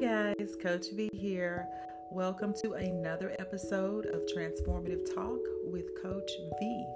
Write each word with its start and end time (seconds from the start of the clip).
guys, 0.00 0.56
Coach 0.62 0.86
V 0.94 1.10
here. 1.12 1.68
Welcome 2.10 2.54
to 2.62 2.72
another 2.72 3.36
episode 3.38 4.06
of 4.06 4.22
Transformative 4.34 5.14
Talk 5.14 5.40
with 5.66 5.84
Coach 6.02 6.30
V. 6.58 6.86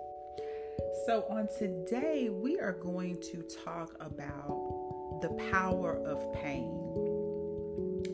So, 1.05 1.27
on 1.29 1.49
today, 1.59 2.31
we 2.31 2.59
are 2.59 2.73
going 2.73 3.21
to 3.21 3.47
talk 3.63 3.95
about 4.01 5.21
the 5.21 5.29
power 5.53 6.03
of 6.07 6.33
pain. 6.33 6.73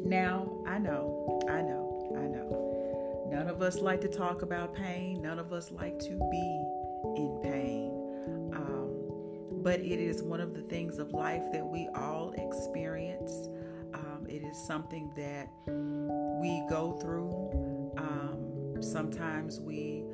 Now, 0.05 0.61
I 0.67 0.79
know, 0.79 1.41
I 1.49 1.63
know, 1.63 2.17
I 2.19 2.27
know. 2.27 3.29
None 3.31 3.47
of 3.47 3.63
us 3.63 3.77
like 3.77 4.01
to 4.01 4.09
talk 4.09 4.43
about 4.43 4.75
pain, 4.75 5.23
none 5.23 5.39
of 5.39 5.53
us 5.53 5.71
like 5.71 6.01
to 6.01 6.29
be 6.33 6.65
in 7.17 7.39
pain. 7.45 7.93
Um, 8.57 9.63
but 9.63 9.79
it 9.79 10.01
is 10.01 10.21
one 10.21 10.41
of 10.41 10.53
the 10.53 10.63
things 10.63 10.99
of 10.99 11.13
life 11.13 11.45
that 11.53 11.65
we 11.65 11.89
all 11.95 12.33
experience 12.33 13.51
it 14.31 14.45
is 14.45 14.57
something 14.57 15.11
that 15.17 15.51
we 16.41 16.63
go 16.69 16.93
through. 17.01 17.93
Um, 17.99 18.81
sometimes 18.81 19.61
we 19.61 20.05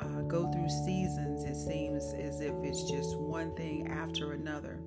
uh, 0.00 0.20
go 0.22 0.50
through 0.52 0.68
seasons, 0.68 1.44
it 1.44 1.56
seems 1.56 2.12
as 2.12 2.40
if 2.40 2.54
it's 2.62 2.90
just 2.90 3.16
one 3.18 3.54
thing 3.56 3.88
after 3.88 4.32
another 4.32 4.78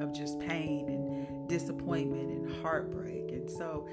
of 0.00 0.12
just 0.12 0.38
pain 0.40 0.88
and 0.88 1.48
disappointment 1.48 2.30
and 2.30 2.62
heartbreak. 2.62 3.30
And 3.30 3.50
so 3.50 3.86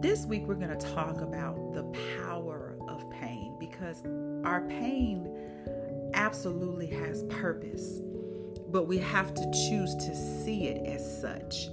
this 0.00 0.26
week 0.26 0.42
we're 0.46 0.54
going 0.54 0.76
to 0.76 0.94
talk 0.94 1.20
about 1.20 1.74
the 1.74 1.84
power 2.18 2.76
of 2.88 3.10
pain 3.10 3.56
because 3.58 4.02
our 4.44 4.62
pain 4.68 5.28
absolutely 6.14 6.86
has 6.86 7.24
purpose, 7.24 8.00
but 8.68 8.86
we 8.86 8.98
have 8.98 9.34
to 9.34 9.50
choose 9.68 9.94
to 9.96 10.14
see 10.14 10.68
it 10.68 10.86
as 10.86 11.20
such 11.20 11.68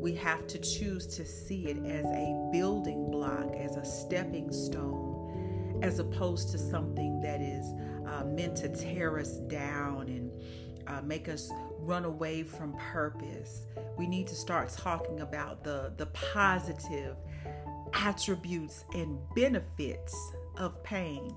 we 0.00 0.14
have 0.14 0.46
to 0.46 0.58
choose 0.58 1.06
to 1.06 1.24
see 1.24 1.66
it 1.66 1.84
as 1.84 2.06
a 2.06 2.50
building 2.52 3.10
block, 3.10 3.52
as 3.56 3.76
a 3.76 3.84
stepping 3.84 4.52
stone, 4.52 5.80
as 5.82 5.98
opposed 5.98 6.50
to 6.52 6.58
something 6.58 7.20
that 7.20 7.40
is 7.40 7.66
uh, 8.06 8.24
meant 8.24 8.56
to 8.56 8.68
tear 8.68 9.18
us 9.18 9.38
down 9.48 10.08
and 10.08 10.30
uh, 10.86 11.02
make 11.02 11.28
us 11.28 11.50
run 11.80 12.04
away 12.04 12.42
from 12.42 12.74
purpose. 12.74 13.66
We 13.96 14.06
need 14.06 14.26
to 14.28 14.34
start 14.34 14.70
talking 14.70 15.20
about 15.20 15.64
the, 15.64 15.92
the 15.96 16.06
positive 16.06 17.16
attributes 17.92 18.84
and 18.94 19.18
benefits 19.34 20.16
of 20.56 20.82
pain. 20.84 21.34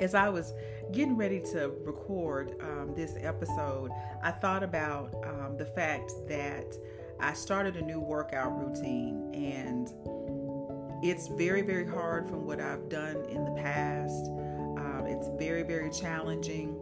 As 0.00 0.14
I 0.14 0.28
was 0.28 0.52
getting 0.92 1.16
ready 1.16 1.40
to 1.52 1.72
record 1.84 2.54
um, 2.60 2.94
this 2.94 3.14
episode, 3.18 3.90
I 4.22 4.30
thought 4.30 4.62
about 4.62 5.12
um, 5.24 5.56
the 5.56 5.66
fact 5.66 6.12
that 6.28 6.72
I 7.20 7.32
started 7.32 7.76
a 7.76 7.82
new 7.82 8.00
workout 8.00 8.56
routine 8.58 9.34
and 9.34 9.92
it's 11.02 11.28
very, 11.28 11.62
very 11.62 11.86
hard 11.86 12.28
from 12.28 12.46
what 12.46 12.60
I've 12.60 12.88
done 12.88 13.24
in 13.28 13.44
the 13.44 13.60
past. 13.60 14.26
Um, 14.26 15.04
it's 15.06 15.28
very, 15.38 15.62
very 15.62 15.90
challenging. 15.90 16.76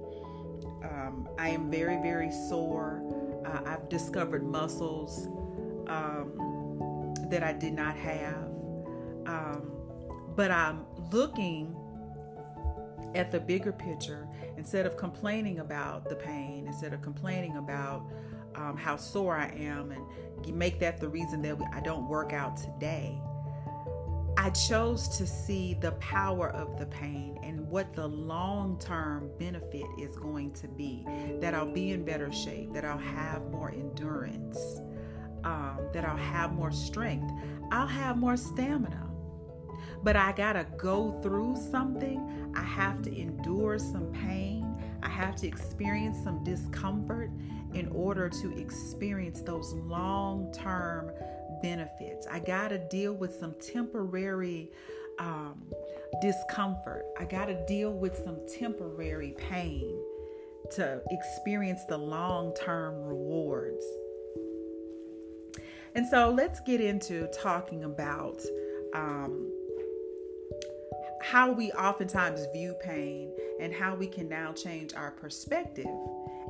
Um, 0.83 1.29
I 1.39 1.51
am 1.51 1.71
very, 1.71 1.97
very 2.03 2.31
sore. 2.31 3.03
Uh, 3.45 3.61
I've 3.65 3.89
discovered 3.89 4.45
muscles 4.45 5.27
um, 5.89 7.15
that 7.31 7.43
I 7.43 7.53
did 7.53 7.73
not 7.73 7.97
have. 7.97 8.45
Um, 9.27 9.73
but 10.35 10.51
I'm 10.51 10.85
looking 11.11 11.75
at 13.15 13.31
the 13.31 13.41
bigger 13.41 13.73
picture 13.73 14.29
instead 14.57 14.87
of 14.87 14.97
complaining 14.97 15.61
about 15.61 16.09
the 16.09 16.17
pain, 16.17 16.67
instead 16.67 16.93
of 16.93 17.03
complaining 17.03 17.57
about 17.57 18.07
um, 18.57 18.77
how 18.77 18.97
sore 18.97 19.37
I 19.37 19.49
am 19.49 19.93
and 19.93 20.05
make 20.57 20.79
that 20.81 21.01
the 21.01 21.09
reason 21.09 21.43
that 21.43 21.59
I 21.73 21.81
don't 21.81 22.09
work 22.09 22.33
out 22.33 22.57
today. 22.57 23.21
I 24.39 24.51
chose 24.51 25.09
to 25.17 25.27
see 25.27 25.75
the 25.75 25.93
power 25.93 26.51
of 26.51 26.79
the 26.79 26.87
pain 26.87 27.39
and 27.43 27.69
what 27.69 27.95
the 27.95 28.07
long 28.07 28.79
term 28.79 29.31
benefit 29.39 29.87
is 29.99 30.17
going 30.17 30.53
to 30.53 30.69
be. 30.69 31.05
That 31.41 31.55
I'll 31.55 31.73
be 31.73 31.91
in 31.91 32.05
better 32.05 32.31
shape, 32.31 32.73
that 32.75 32.85
I'll 32.85 32.99
have 32.99 33.43
more 33.51 33.71
endurance, 33.71 34.59
um, 35.43 35.79
that 35.93 36.05
I'll 36.05 36.17
have 36.17 36.53
more 36.53 36.71
strength, 36.71 37.33
I'll 37.73 37.87
have 37.87 38.19
more 38.19 38.37
stamina. 38.37 39.11
But 40.03 40.17
I 40.17 40.33
gotta 40.33 40.67
go 40.77 41.19
through 41.23 41.57
something, 41.71 42.53
I 42.55 42.63
have 42.63 43.03
to 43.03 43.19
endure 43.19 43.79
some 43.79 44.13
pain, 44.13 44.77
I 45.03 45.09
have 45.09 45.35
to 45.37 45.49
experience 45.49 46.23
some 46.23 46.45
discomfort 46.45 47.31
in 47.75 47.89
order 47.89 48.29
to 48.29 48.59
experience 48.59 49.41
those 49.41 49.73
long 49.75 50.53
term 50.53 51.11
benefits. 51.63 52.27
I 52.27 52.39
got 52.41 52.69
to 52.69 52.79
deal 52.79 53.15
with 53.15 53.35
some 53.35 53.55
temporary 53.61 54.71
um, 55.19 55.63
discomfort. 56.21 57.05
I 57.19 57.25
got 57.25 57.47
to 57.47 57.65
deal 57.67 57.93
with 57.93 58.17
some 58.19 58.39
temporary 58.47 59.35
pain 59.37 59.99
to 60.73 61.03
experience 61.11 61.85
the 61.89 61.97
long 61.99 62.55
term 62.55 63.03
rewards. 63.05 63.85
And 65.95 66.07
so 66.07 66.31
let's 66.31 66.61
get 66.61 66.81
into 66.81 67.27
talking 67.29 67.85
about 67.85 68.43
um, 68.95 69.51
how 71.23 71.51
we 71.51 71.73
oftentimes 71.73 72.47
view 72.53 72.75
pain 72.83 73.33
and 73.61 73.73
how 73.73 73.95
we 73.95 74.07
can 74.07 74.29
now 74.29 74.53
change 74.53 74.93
our 74.95 75.11
perspective 75.11 75.87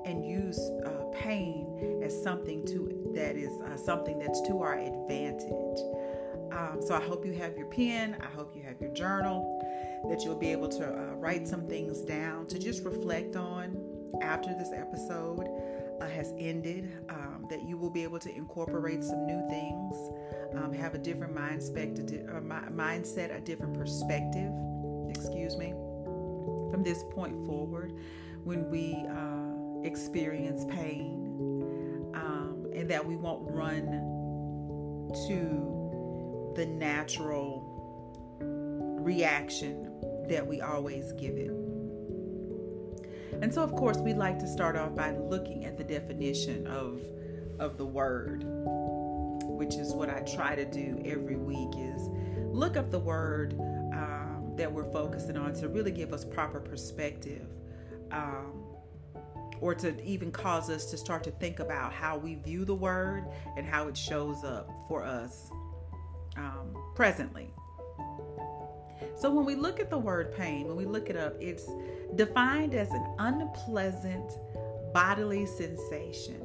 and 0.07 0.25
use 0.25 0.59
uh, 0.87 1.05
pain 1.13 2.01
as 2.03 2.23
something 2.23 2.65
to 2.67 3.11
that 3.15 3.37
is 3.37 3.61
uh, 3.63 3.77
something 3.77 4.19
that's 4.19 4.41
to 4.43 4.63
our 4.63 4.79
advantage. 4.79 5.81
Um, 6.53 6.81
so 6.81 6.95
I 6.95 7.03
hope 7.03 7.27
you 7.27 7.33
have 7.33 7.57
your 7.57 7.67
pen. 7.67 8.17
I 8.21 8.27
hope 8.27 8.55
you 8.55 8.63
have 8.63 8.81
your 8.81 8.93
journal. 8.95 9.63
That 10.09 10.23
you'll 10.23 10.39
be 10.39 10.53
able 10.53 10.69
to 10.69 10.87
uh, 10.87 11.15
write 11.15 11.49
some 11.49 11.67
things 11.67 12.03
down 12.03 12.47
to 12.47 12.59
just 12.59 12.85
reflect 12.85 13.35
on 13.35 13.77
after 14.23 14.55
this 14.55 14.71
episode 14.73 15.49
uh, 16.01 16.07
has 16.07 16.33
ended. 16.39 17.05
Um, 17.09 17.47
that 17.51 17.63
you 17.63 17.77
will 17.77 17.91
be 17.91 18.03
able 18.03 18.19
to 18.19 18.35
incorporate 18.35 19.03
some 19.03 19.27
new 19.27 19.49
things, 19.49 19.95
um, 20.55 20.73
have 20.73 20.95
a 20.95 20.99
different 20.99 21.35
mindset, 21.35 21.97
a 21.99 22.41
mindset, 22.71 23.37
a 23.37 23.41
different 23.41 23.75
perspective. 23.75 24.53
Excuse 25.09 25.57
me. 25.57 25.71
From 26.71 26.83
this 26.83 27.05
point 27.11 27.35
forward, 27.47 27.93
when 28.45 28.71
we 28.71 29.05
uh, 29.09 29.36
experience 29.87 30.65
pain 30.67 32.13
um, 32.15 32.67
and 32.75 32.91
that 32.91 33.05
we 33.05 33.17
won't 33.17 33.49
run 33.51 33.87
to 35.29 36.53
the 36.57 36.67
natural 36.67 37.73
reaction 39.01 39.93
that 40.29 40.47
we 40.47 40.61
always 40.61 41.13
give 41.13 41.37
it. 41.37 41.51
And 43.41 43.53
so, 43.53 43.63
of 43.63 43.73
course, 43.73 43.99
we'd 43.99 44.17
like 44.17 44.39
to 44.41 44.49
start 44.49 44.77
off 44.77 44.95
by 44.95 45.13
looking 45.13 45.65
at 45.65 45.77
the 45.77 45.85
definition 45.85 46.67
of, 46.67 47.01
of 47.59 47.77
the 47.77 47.85
word, 47.85 48.45
which 49.45 49.75
is 49.75 49.93
what 49.93 50.11
I 50.11 50.21
try 50.21 50.55
to 50.57 50.65
do 50.65 51.01
every 51.05 51.37
week 51.37 51.71
is 51.77 52.09
look 52.53 52.77
up 52.77 52.91
the 52.91 52.99
word 52.99 53.55
um, 53.93 54.55
that 54.57 54.73
we're 54.73 54.91
focusing 54.91 55.37
on 55.37 55.53
to 55.55 55.69
really 55.69 55.91
give 55.91 56.13
us 56.13 56.25
proper 56.25 56.61
perspective. 56.61 57.47
Um, 58.11 58.66
or 59.61 59.75
to 59.75 60.03
even 60.05 60.31
cause 60.31 60.71
us 60.71 60.87
to 60.87 60.97
start 60.97 61.25
to 61.25 61.31
think 61.31 61.61
about 61.61 61.93
how 61.93 62.17
we 62.17 62.35
view 62.35 62.65
the 62.65 62.75
word 62.75 63.25
and 63.57 63.67
how 63.67 63.89
it 63.89 63.97
shows 63.97 64.45
up 64.45 64.71
for 64.89 65.05
us 65.05 65.51
um, 66.37 66.75
presently. 66.95 67.53
So, 69.15 69.31
when 69.31 69.47
we 69.47 69.55
look 69.55 69.81
at 69.81 69.89
the 69.91 69.99
word 69.99 70.35
pain, 70.35 70.67
when 70.67 70.77
we 70.77 70.85
look 70.85 71.09
it 71.09 71.17
up, 71.17 71.35
it's 71.41 71.67
defined 72.17 72.75
as 72.75 72.91
an 72.91 73.15
unpleasant 73.19 74.33
bodily 74.93 75.47
sensation, 75.47 76.43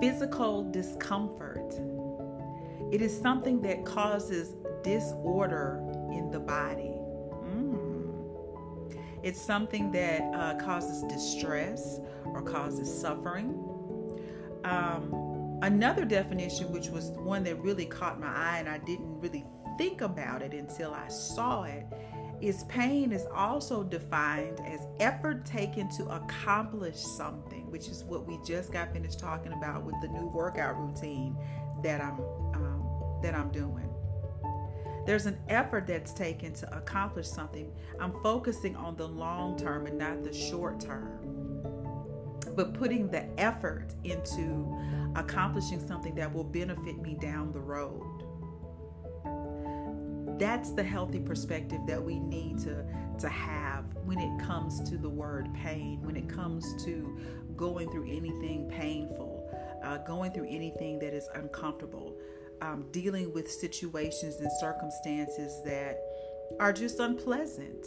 physical 0.00 0.70
discomfort. 0.70 1.74
It 2.92 3.00
is 3.00 3.18
something 3.18 3.60
that 3.62 3.84
causes 3.84 4.54
disorder 4.82 5.80
in 6.12 6.30
the 6.30 6.40
body. 6.40 6.93
It's 9.24 9.40
something 9.40 9.90
that 9.92 10.20
uh, 10.34 10.54
causes 10.62 11.02
distress 11.04 11.98
or 12.26 12.42
causes 12.42 12.92
suffering. 12.92 13.54
Um, 14.64 15.58
another 15.62 16.04
definition, 16.04 16.70
which 16.70 16.88
was 16.88 17.08
one 17.12 17.42
that 17.44 17.58
really 17.62 17.86
caught 17.86 18.20
my 18.20 18.26
eye 18.26 18.58
and 18.58 18.68
I 18.68 18.76
didn't 18.76 19.18
really 19.20 19.46
think 19.78 20.02
about 20.02 20.42
it 20.42 20.52
until 20.52 20.92
I 20.92 21.08
saw 21.08 21.62
it, 21.62 21.86
is 22.42 22.64
pain 22.64 23.12
is 23.12 23.24
also 23.34 23.82
defined 23.82 24.60
as 24.60 24.80
effort 25.00 25.46
taken 25.46 25.88
to 25.96 26.04
accomplish 26.10 26.96
something, 26.96 27.70
which 27.70 27.88
is 27.88 28.04
what 28.04 28.26
we 28.26 28.38
just 28.46 28.72
got 28.72 28.92
finished 28.92 29.18
talking 29.18 29.52
about 29.54 29.84
with 29.84 29.94
the 30.02 30.08
new 30.08 30.26
workout 30.26 30.76
routine 30.78 31.34
that 31.82 32.02
I'm 32.02 32.20
um, 32.52 32.86
that 33.22 33.34
I'm 33.34 33.50
doing. 33.50 33.93
There's 35.06 35.26
an 35.26 35.38
effort 35.48 35.86
that's 35.86 36.12
taken 36.14 36.54
to 36.54 36.76
accomplish 36.76 37.28
something. 37.28 37.72
I'm 38.00 38.12
focusing 38.22 38.76
on 38.76 38.96
the 38.96 39.06
long 39.08 39.58
term 39.58 39.86
and 39.86 39.98
not 39.98 40.24
the 40.24 40.32
short 40.32 40.80
term. 40.80 41.20
but 42.56 42.74
putting 42.74 43.08
the 43.10 43.26
effort 43.40 43.94
into 44.04 44.78
accomplishing 45.16 45.84
something 45.86 46.14
that 46.16 46.32
will 46.32 46.44
benefit 46.44 46.98
me 46.98 47.14
down 47.20 47.52
the 47.52 47.60
road. 47.60 48.24
That's 50.38 50.72
the 50.72 50.82
healthy 50.82 51.20
perspective 51.20 51.80
that 51.86 52.02
we 52.02 52.18
need 52.18 52.58
to, 52.60 52.84
to 53.20 53.28
have 53.28 53.84
when 54.04 54.18
it 54.18 54.38
comes 54.44 54.80
to 54.90 54.98
the 54.98 55.08
word 55.08 55.52
pain, 55.54 56.02
when 56.02 56.16
it 56.16 56.28
comes 56.28 56.84
to 56.84 57.18
going 57.56 57.90
through 57.90 58.10
anything 58.10 58.68
painful, 58.68 59.48
uh, 59.84 59.98
going 59.98 60.32
through 60.32 60.48
anything 60.48 60.98
that 61.00 61.14
is 61.14 61.28
uncomfortable, 61.34 62.13
um, 62.64 62.86
dealing 62.90 63.32
with 63.32 63.50
situations 63.50 64.40
and 64.40 64.50
circumstances 64.60 65.62
that 65.64 66.00
are 66.58 66.72
just 66.72 66.98
unpleasant. 66.98 67.86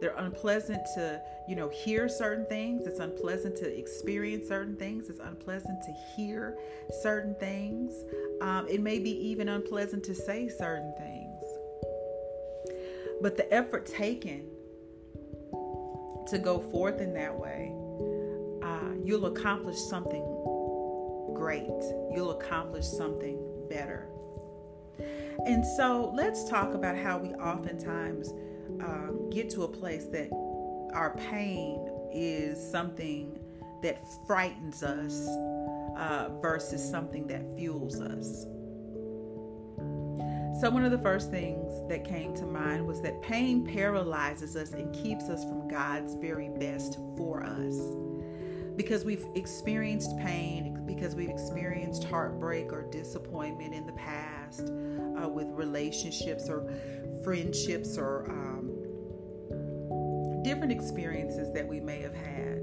They're 0.00 0.16
unpleasant 0.16 0.80
to, 0.94 1.20
you 1.46 1.54
know, 1.54 1.68
hear 1.68 2.08
certain 2.08 2.46
things. 2.46 2.86
It's 2.86 3.00
unpleasant 3.00 3.56
to 3.56 3.78
experience 3.78 4.48
certain 4.48 4.76
things. 4.76 5.10
It's 5.10 5.20
unpleasant 5.20 5.82
to 5.82 5.92
hear 6.16 6.56
certain 7.02 7.34
things. 7.34 7.92
Um, 8.40 8.66
it 8.68 8.80
may 8.80 8.98
be 8.98 9.10
even 9.10 9.50
unpleasant 9.50 10.02
to 10.04 10.14
say 10.14 10.48
certain 10.48 10.94
things. 10.96 11.44
But 13.20 13.36
the 13.36 13.52
effort 13.52 13.84
taken 13.84 14.48
to 16.28 16.38
go 16.38 16.58
forth 16.58 17.00
in 17.02 17.12
that 17.12 17.36
way, 17.38 17.74
uh, 18.62 18.94
you'll 19.04 19.26
accomplish 19.26 19.76
something 19.76 20.24
great. 21.34 21.68
You'll 22.14 22.38
accomplish 22.38 22.86
something 22.86 23.39
better. 23.70 24.06
And 25.46 25.64
so 25.64 26.12
let's 26.14 26.48
talk 26.50 26.74
about 26.74 26.96
how 26.96 27.16
we 27.16 27.30
oftentimes 27.34 28.28
um, 28.82 29.30
get 29.30 29.48
to 29.50 29.62
a 29.62 29.68
place 29.68 30.04
that 30.06 30.30
our 30.92 31.16
pain 31.30 31.88
is 32.12 32.58
something 32.70 33.38
that 33.82 34.02
frightens 34.26 34.82
us 34.82 35.26
uh, 35.96 36.28
versus 36.42 36.86
something 36.88 37.26
that 37.28 37.42
fuels 37.56 38.00
us. 38.00 38.46
So, 40.60 40.68
one 40.68 40.84
of 40.84 40.90
the 40.90 40.98
first 40.98 41.30
things 41.30 41.72
that 41.88 42.04
came 42.04 42.34
to 42.34 42.44
mind 42.44 42.86
was 42.86 43.00
that 43.00 43.22
pain 43.22 43.64
paralyzes 43.64 44.56
us 44.56 44.72
and 44.72 44.94
keeps 44.94 45.30
us 45.30 45.42
from 45.44 45.68
God's 45.68 46.14
very 46.16 46.50
best 46.50 46.98
for 47.16 47.42
us. 47.42 47.78
Because 48.76 49.04
we've 49.04 49.24
experienced 49.34 50.18
pain, 50.18 50.69
because 50.94 51.14
we've 51.14 51.30
experienced 51.30 52.04
heartbreak 52.04 52.72
or 52.72 52.82
disappointment 52.90 53.72
in 53.74 53.86
the 53.86 53.92
past 53.92 54.72
uh, 55.22 55.28
with 55.28 55.46
relationships 55.48 56.48
or 56.48 56.68
friendships 57.22 57.96
or 57.96 58.24
um, 58.28 58.70
different 60.42 60.72
experiences 60.72 61.52
that 61.52 61.66
we 61.66 61.80
may 61.80 62.00
have 62.00 62.14
had. 62.14 62.58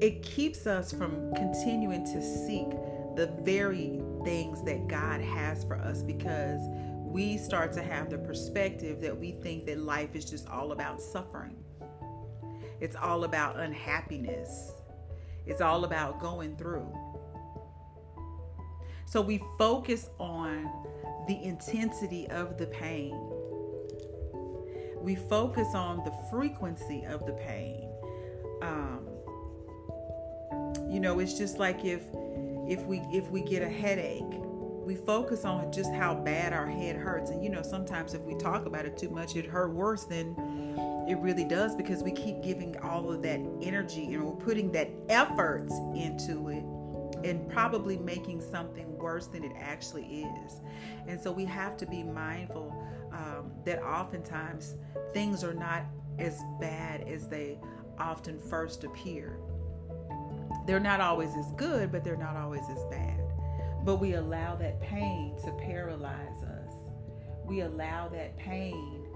It 0.00 0.22
keeps 0.22 0.66
us 0.66 0.92
from 0.92 1.32
continuing 1.34 2.04
to 2.06 2.22
seek 2.22 2.70
the 3.16 3.32
very 3.42 4.00
things 4.24 4.62
that 4.64 4.88
God 4.88 5.20
has 5.20 5.64
for 5.64 5.76
us 5.76 6.02
because 6.02 6.60
we 7.04 7.36
start 7.36 7.72
to 7.74 7.82
have 7.82 8.10
the 8.10 8.18
perspective 8.18 9.00
that 9.00 9.16
we 9.16 9.32
think 9.32 9.66
that 9.66 9.78
life 9.78 10.14
is 10.14 10.24
just 10.24 10.48
all 10.48 10.72
about 10.72 11.00
suffering. 11.00 11.56
It's 12.80 12.96
all 12.96 13.24
about 13.24 13.58
unhappiness. 13.58 14.72
It's 15.46 15.62
all 15.62 15.84
about 15.84 16.20
going 16.20 16.56
through. 16.56 16.86
So 19.10 19.20
we 19.22 19.42
focus 19.56 20.10
on 20.18 20.70
the 21.26 21.42
intensity 21.42 22.28
of 22.28 22.58
the 22.58 22.66
pain 22.66 23.14
we 25.00 25.14
focus 25.14 25.74
on 25.74 26.04
the 26.04 26.12
frequency 26.30 27.04
of 27.04 27.24
the 27.26 27.32
pain. 27.32 27.88
Um, 28.62 29.08
you 30.90 31.00
know, 31.00 31.18
it's 31.18 31.34
just 31.34 31.58
like 31.58 31.84
if 31.84 32.02
if 32.68 32.84
we 32.84 32.98
if 33.12 33.30
we 33.30 33.42
get 33.42 33.62
a 33.62 33.68
headache, 33.68 34.24
we 34.28 34.96
focus 34.96 35.44
on 35.44 35.72
just 35.72 35.92
how 35.92 36.14
bad 36.14 36.52
our 36.52 36.66
head 36.66 36.96
hurts. 36.96 37.30
And 37.30 37.42
you 37.42 37.50
know, 37.50 37.62
sometimes 37.62 38.14
if 38.14 38.22
we 38.22 38.34
talk 38.34 38.66
about 38.66 38.84
it 38.84 38.96
too 38.96 39.10
much, 39.10 39.36
it 39.36 39.46
hurt 39.46 39.72
worse 39.72 40.04
than 40.04 40.34
it 41.08 41.16
really 41.18 41.44
does 41.44 41.74
because 41.74 42.02
we 42.02 42.12
keep 42.12 42.42
giving 42.42 42.76
all 42.80 43.10
of 43.10 43.22
that 43.22 43.40
energy 43.62 44.12
and 44.12 44.22
we're 44.22 44.32
putting 44.32 44.70
that 44.72 44.90
effort 45.08 45.68
into 45.94 46.48
it 46.48 46.64
and 47.24 47.48
probably 47.48 47.96
making 47.96 48.40
something 48.40 48.96
worse 48.98 49.26
than 49.26 49.44
it 49.44 49.52
actually 49.58 50.26
is. 50.44 50.60
And 51.06 51.20
so 51.20 51.32
we 51.32 51.44
have 51.44 51.76
to 51.78 51.86
be 51.86 52.02
mindful 52.02 52.74
um, 53.12 53.52
that 53.64 53.82
oftentimes 53.82 54.76
things 55.12 55.42
are 55.42 55.54
not 55.54 55.84
as 56.18 56.42
bad 56.60 57.06
as 57.08 57.28
they 57.28 57.58
often 57.98 58.38
first 58.38 58.84
appear. 58.84 59.38
They're 60.66 60.80
not 60.80 61.00
always 61.00 61.34
as 61.36 61.50
good, 61.52 61.90
but 61.90 62.04
they're 62.04 62.16
not 62.16 62.36
always 62.36 62.64
as 62.70 62.84
bad. 62.90 63.20
But 63.84 63.96
we 63.96 64.14
allow 64.14 64.54
that 64.56 64.80
pain 64.80 65.36
to 65.44 65.52
paralyze 65.52 66.42
us. 66.42 66.74
We 67.44 67.60
allow 67.62 68.08
that 68.08 68.36
pain 68.36 69.06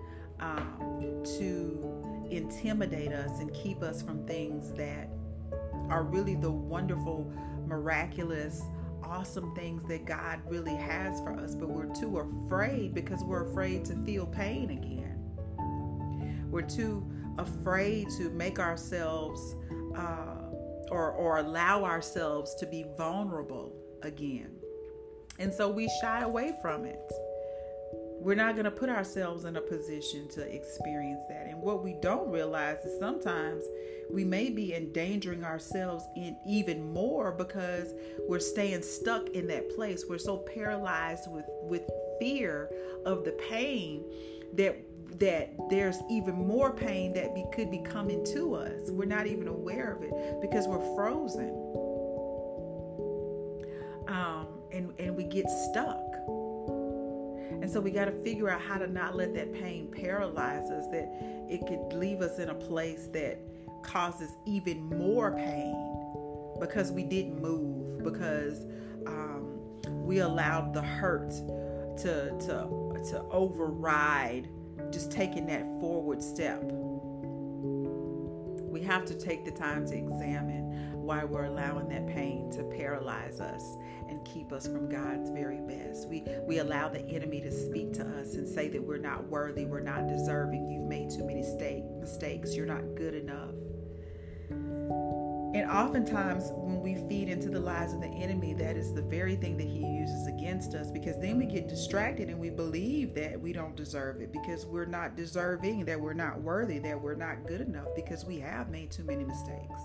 um, 0.41 1.23
to 1.39 2.27
intimidate 2.31 3.13
us 3.13 3.41
and 3.41 3.53
keep 3.53 3.83
us 3.83 4.03
from 4.03 4.27
things 4.27 4.73
that 4.73 5.09
are 5.91 6.03
really 6.05 6.35
the 6.35 6.51
wonderful, 6.51 7.31
miraculous, 7.73 8.63
awesome 9.03 9.55
things 9.55 9.83
that 9.85 10.05
God 10.05 10.41
really 10.47 10.75
has 10.75 11.21
for 11.21 11.33
us, 11.33 11.55
but 11.55 11.71
we're 11.71 11.93
too 11.95 12.19
afraid 12.19 12.95
because 12.95 13.25
we're 13.25 13.49
afraid 13.51 13.83
to 13.87 13.97
feel 14.05 14.27
pain 14.27 14.71
again. 14.71 16.51
We're 16.51 16.63
too 16.63 17.11
afraid 17.39 18.11
to 18.19 18.29
make 18.29 18.59
ourselves 18.59 19.57
uh, 19.97 20.51
or, 20.91 21.13
or 21.13 21.39
allow 21.39 21.83
ourselves 21.85 22.55
to 22.57 22.67
be 22.67 22.85
vulnerable 22.99 23.75
again. 24.03 24.51
And 25.39 25.51
so 25.51 25.71
we 25.71 25.89
shy 26.03 26.21
away 26.21 26.53
from 26.61 26.85
it. 26.85 27.11
We're 28.23 28.37
not 28.37 28.55
going 28.55 28.67
to 28.67 28.71
put 28.71 28.89
ourselves 28.89 29.47
in 29.47 29.57
a 29.57 29.61
position 29.61 30.29
to 30.29 30.43
experience 30.43 31.25
that. 31.29 31.49
And 31.49 31.61
what 31.61 31.83
we 31.83 31.95
don't 31.95 32.31
realize 32.31 32.79
is 32.85 32.97
sometimes 33.01 33.65
we 34.13 34.23
may 34.23 34.49
be 34.49 34.75
endangering 34.75 35.43
ourselves 35.43 36.05
in 36.15 36.37
even 36.47 36.93
more 36.93 37.33
because 37.33 37.93
we're 38.29 38.39
staying 38.39 38.83
stuck 38.83 39.29
in 39.31 39.49
that 39.49 39.75
place. 39.75 40.05
We're 40.09 40.19
so 40.19 40.37
paralyzed 40.37 41.31
with 41.33 41.47
with 41.63 41.83
fear 42.21 42.71
of 43.05 43.25
the 43.25 43.33
pain 43.51 44.05
that 44.55 44.77
that 45.19 45.53
there's 45.69 45.99
even 46.09 46.35
more 46.35 46.73
pain 46.73 47.13
that 47.15 47.35
be, 47.35 47.45
could 47.53 47.73
be 47.73 47.81
coming 47.81 48.25
to 48.27 48.55
us. 48.55 48.89
We're 48.89 49.05
not 49.05 49.27
even 49.27 49.49
aware 49.49 49.93
of 49.93 50.03
it 50.03 50.41
because 50.41 50.69
we're 50.69 50.95
frozen. 50.95 51.51
Um, 54.09 54.47
and, 54.73 54.93
and 54.99 55.17
we 55.17 55.25
get 55.25 55.49
stuck. 55.51 56.12
And 57.61 57.71
so 57.71 57.81
we 57.81 57.91
got 57.91 58.07
to 58.07 58.23
figure 58.23 58.49
out 58.49 58.61
how 58.61 58.79
to 58.79 58.87
not 58.87 59.17
let 59.17 59.35
that 59.35 59.53
pain 59.53 59.89
paralyze 59.89 60.71
us, 60.71 60.87
that 60.93 61.09
it 61.49 61.67
could 61.67 61.97
leave 61.97 62.21
us 62.21 62.39
in 62.39 62.49
a 62.49 62.55
place 62.55 63.09
that 63.13 63.39
causes 63.83 64.31
even 64.47 64.85
more 64.85 65.33
pain 65.33 65.77
because 66.61 66.93
we 66.93 67.03
didn't 67.03 67.41
move, 67.41 68.03
because 68.03 68.65
um, 69.07 69.59
we 70.05 70.21
allowed 70.21 70.73
the 70.73 70.83
hurt 70.83 71.31
to, 71.99 72.31
to, 72.39 72.69
to 73.11 73.25
override 73.31 74.49
just 74.91 75.11
taking 75.11 75.47
that 75.47 75.65
forward 75.81 76.23
step. 76.23 76.63
We 78.71 78.81
have 78.83 79.05
to 79.07 79.15
take 79.15 79.45
the 79.45 79.51
time 79.51 79.87
to 79.87 79.95
examine 79.95 80.92
why 81.03 81.25
we're 81.25 81.45
allowing 81.45 81.89
that 81.89 82.07
pain 82.07 82.51
to 82.53 82.63
paralyze 82.65 83.41
us 83.41 83.77
and 84.09 84.25
keep 84.25 84.53
us 84.53 84.67
from 84.67 84.89
God's 84.89 85.31
very 85.31 85.61
best. 85.61 86.09
We 86.09 86.25
we 86.47 86.59
allow 86.59 86.89
the 86.89 87.05
enemy 87.09 87.41
to 87.41 87.53
speak 87.53 87.93
to 87.95 88.03
us 88.21 88.35
and 88.35 88.49
say 88.49 88.69
that 88.69 88.83
we're 88.83 88.99
not 88.99 89.29
worthy, 89.29 89.65
we're 89.65 89.81
not 89.81 90.09
deserving, 90.09 90.71
you've 90.71 90.89
made 90.89 91.11
too 91.11 91.25
many 91.25 91.43
mistakes, 92.01 92.55
you're 92.55 92.67
not 92.67 92.95
good 92.95 93.15
enough. 93.15 93.55
And 95.55 95.71
oftentimes, 95.71 96.51
when 96.55 96.81
we 96.81 96.95
feed 97.11 97.29
into 97.29 97.51
the 97.51 97.61
lies 97.61 97.93
of 97.93 98.01
the 98.01 98.07
enemy, 98.07 98.55
that 98.55 98.75
is 98.75 98.95
the 98.95 99.03
very 99.03 99.37
thing 99.37 99.59
that 99.59 99.67
he 99.67 99.85
uses 99.85 100.27
against 100.27 100.75
us 100.75 100.91
because 100.91 101.21
then 101.21 101.37
we 101.37 101.45
get 101.45 101.69
distracted 101.69 102.31
and 102.31 102.39
we 102.39 102.49
believe 102.49 103.15
that 103.17 103.39
we 103.39 103.53
don't 103.53 103.77
deserve 103.77 104.23
it 104.23 104.33
because 104.33 104.65
we're 104.65 104.87
not 104.87 105.15
deserving, 105.15 105.85
that 105.85 106.01
we're 106.01 106.15
not 106.15 106.41
worthy, 106.41 106.79
that 106.79 106.99
we're 106.99 107.15
not 107.15 107.47
good 107.47 107.61
enough 107.61 107.89
because 107.95 108.25
we 108.25 108.41
have 108.41 108.71
made 108.71 108.91
too 108.91 109.05
many 109.05 109.25
mistakes. 109.25 109.83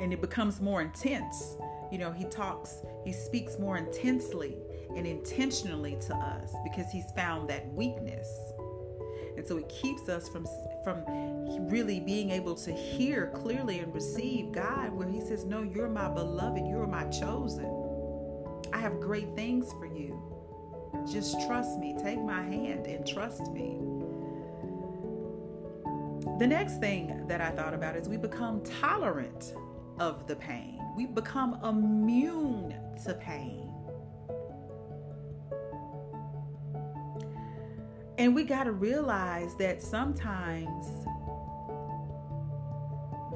And 0.00 0.12
it 0.12 0.20
becomes 0.20 0.60
more 0.60 0.80
intense. 0.80 1.56
You 1.92 1.98
know, 1.98 2.10
he 2.10 2.24
talks, 2.24 2.82
he 3.04 3.12
speaks 3.12 3.58
more 3.58 3.76
intensely 3.76 4.56
and 4.96 5.06
intentionally 5.06 5.96
to 6.06 6.14
us 6.14 6.54
because 6.64 6.90
he's 6.90 7.10
found 7.12 7.48
that 7.50 7.72
weakness. 7.74 8.28
And 9.36 9.46
so 9.46 9.56
it 9.56 9.68
keeps 9.68 10.08
us 10.08 10.28
from 10.28 10.46
from 10.82 11.04
really 11.68 12.00
being 12.00 12.30
able 12.30 12.54
to 12.54 12.72
hear 12.72 13.30
clearly 13.34 13.80
and 13.80 13.94
receive 13.94 14.50
God 14.52 14.92
where 14.92 15.08
he 15.08 15.20
says, 15.20 15.44
"No, 15.44 15.62
you're 15.62 15.88
my 15.88 16.08
beloved, 16.08 16.66
you're 16.66 16.86
my 16.86 17.04
chosen. 17.08 17.68
I 18.72 18.78
have 18.78 19.00
great 19.00 19.34
things 19.34 19.72
for 19.74 19.86
you. 19.86 20.20
Just 21.10 21.46
trust 21.46 21.78
me. 21.78 21.96
Take 22.02 22.20
my 22.20 22.42
hand 22.42 22.86
and 22.86 23.06
trust 23.06 23.52
me." 23.52 23.78
The 26.38 26.46
next 26.46 26.78
thing 26.78 27.26
that 27.26 27.40
I 27.40 27.50
thought 27.50 27.74
about 27.74 27.96
is 27.96 28.08
we 28.08 28.16
become 28.16 28.62
tolerant 28.62 29.54
of 30.00 30.26
the 30.26 30.34
pain. 30.34 30.80
We 30.96 31.06
become 31.06 31.60
immune 31.62 32.74
to 33.04 33.14
pain. 33.14 33.70
And 38.18 38.34
we 38.34 38.44
got 38.44 38.64
to 38.64 38.72
realize 38.72 39.54
that 39.56 39.82
sometimes 39.82 40.86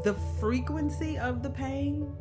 the 0.04 0.14
frequency 0.40 1.16
of 1.18 1.42
the 1.42 1.50
pain, 1.50 2.14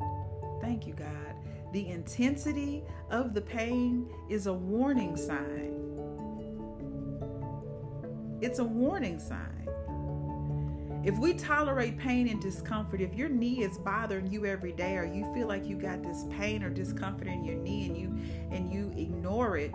thank 0.61 0.85
you, 0.87 0.93
God, 0.93 1.35
the 1.71 1.89
intensity 1.89 2.83
of 3.09 3.33
the 3.33 3.41
pain 3.41 4.09
is 4.29 4.47
a 4.47 4.53
warning 4.53 5.17
sign. 5.17 5.79
It's 8.41 8.59
a 8.59 8.63
warning 8.63 9.19
sign. 9.19 9.67
If 11.03 11.17
we 11.19 11.33
tolerate 11.33 11.97
pain 11.97 12.29
and 12.29 12.41
discomfort, 12.41 13.01
if 13.01 13.13
your 13.13 13.27
knee 13.27 13.61
is 13.61 13.77
bothering 13.77 14.31
you 14.31 14.45
every 14.45 14.71
day 14.71 14.95
or 14.95 15.03
you 15.03 15.29
feel 15.33 15.47
like 15.47 15.65
you 15.65 15.75
got 15.75 16.01
this 16.01 16.23
pain 16.29 16.63
or 16.63 16.69
discomfort 16.69 17.27
in 17.27 17.43
your 17.43 17.55
knee 17.55 17.87
and 17.87 17.97
you 17.97 18.17
and 18.51 18.71
you 18.71 18.89
ignore 18.95 19.57
it 19.57 19.71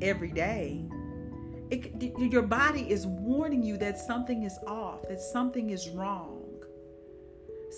every 0.00 0.30
day, 0.30 0.84
it, 1.70 1.92
your 2.16 2.42
body 2.42 2.88
is 2.88 3.04
warning 3.08 3.64
you 3.64 3.76
that 3.78 3.98
something 3.98 4.44
is 4.44 4.56
off, 4.68 5.08
that 5.08 5.20
something 5.20 5.70
is 5.70 5.88
wrong. 5.88 6.42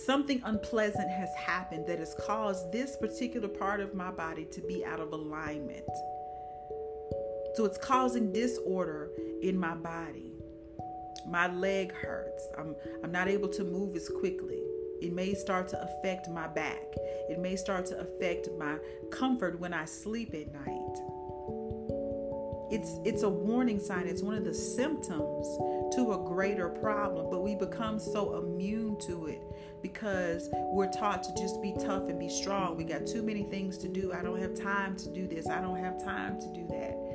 Something 0.05 0.43
unpleasant 0.45 1.09
has 1.09 1.31
happened 1.35 1.87
that 1.87 1.99
has 1.99 2.15
caused 2.27 2.71
this 2.73 2.97
particular 2.97 3.49
part 3.49 3.81
of 3.81 3.95
my 3.95 4.11
body 4.11 4.45
to 4.53 4.61
be 4.61 4.85
out 4.85 5.01
of 5.01 5.15
alignment. 5.15 5.89
So 7.55 7.65
it's 7.65 7.79
causing 7.79 8.35
disorder 8.35 9.09
in 9.41 9.59
my 9.59 9.75
body. 9.75 10.36
My 11.27 11.47
leg 11.49 11.93
hurts. 11.93 12.49
I'm, 12.59 12.75
I'm 13.03 13.13
not 13.13 13.29
able 13.29 13.49
to 13.49 13.65
move 13.65 13.97
as 13.97 14.09
quickly. 14.09 14.61
It 15.01 15.13
may 15.13 15.35
start 15.35 15.69
to 15.69 15.83
affect 15.83 16.29
my 16.29 16.47
back. 16.47 16.95
It 17.29 17.39
may 17.39 17.57
start 17.57 17.87
to 17.87 18.01
affect 18.01 18.49
my 18.59 18.79
comfort 19.11 19.61
when 19.61 19.75
I 19.75 19.85
sleep 19.85 20.35
at 20.35 20.53
night. 20.53 20.97
It's 22.69 22.99
it's 23.05 23.23
a 23.23 23.29
warning 23.29 23.79
sign. 23.79 24.09
It's 24.09 24.23
one 24.23 24.35
of 24.35 24.45
the 24.45 24.55
symptoms 24.55 25.47
to 25.95 26.13
a 26.13 26.25
greater 26.27 26.69
problem, 26.69 27.31
but 27.31 27.45
we 27.45 27.55
become 27.55 28.01
so 28.01 28.39
immune 28.39 28.99
to 29.07 29.27
it 29.27 29.41
because 29.83 30.49
we're 30.53 30.91
taught 30.91 31.23
to 31.25 31.35
just 31.35 31.63
be 31.63 31.75
tough 31.81 32.09
and 32.09 32.19
be 32.19 32.29
strong. 32.29 32.77
We 32.77 32.83
got 32.83 33.07
too 33.07 33.23
many 33.23 33.45
things 33.45 33.79
to 33.79 33.89
do. 33.89 34.13
I 34.13 34.23
don't 34.23 34.41
have 34.41 34.55
time 34.55 34.97
to 34.97 35.09
do 35.11 35.29
this. 35.29 35.47
I 35.47 35.61
don't 35.61 35.79
have 35.79 36.03
time 36.03 36.41
to 36.41 36.47
do 36.49 36.67
that. 36.69 37.06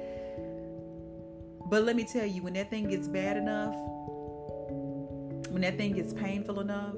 But 1.72 1.86
let 1.86 1.96
me 1.96 2.04
tell 2.04 2.26
you, 2.26 2.44
when 2.44 2.52
that 2.56 2.70
thing 2.70 2.90
gets 2.90 3.08
bad 3.08 3.38
enough, 3.38 3.74
when 5.52 5.62
that 5.62 5.78
thing 5.78 5.94
gets 5.94 6.14
painful 6.14 6.60
enough 6.60 6.96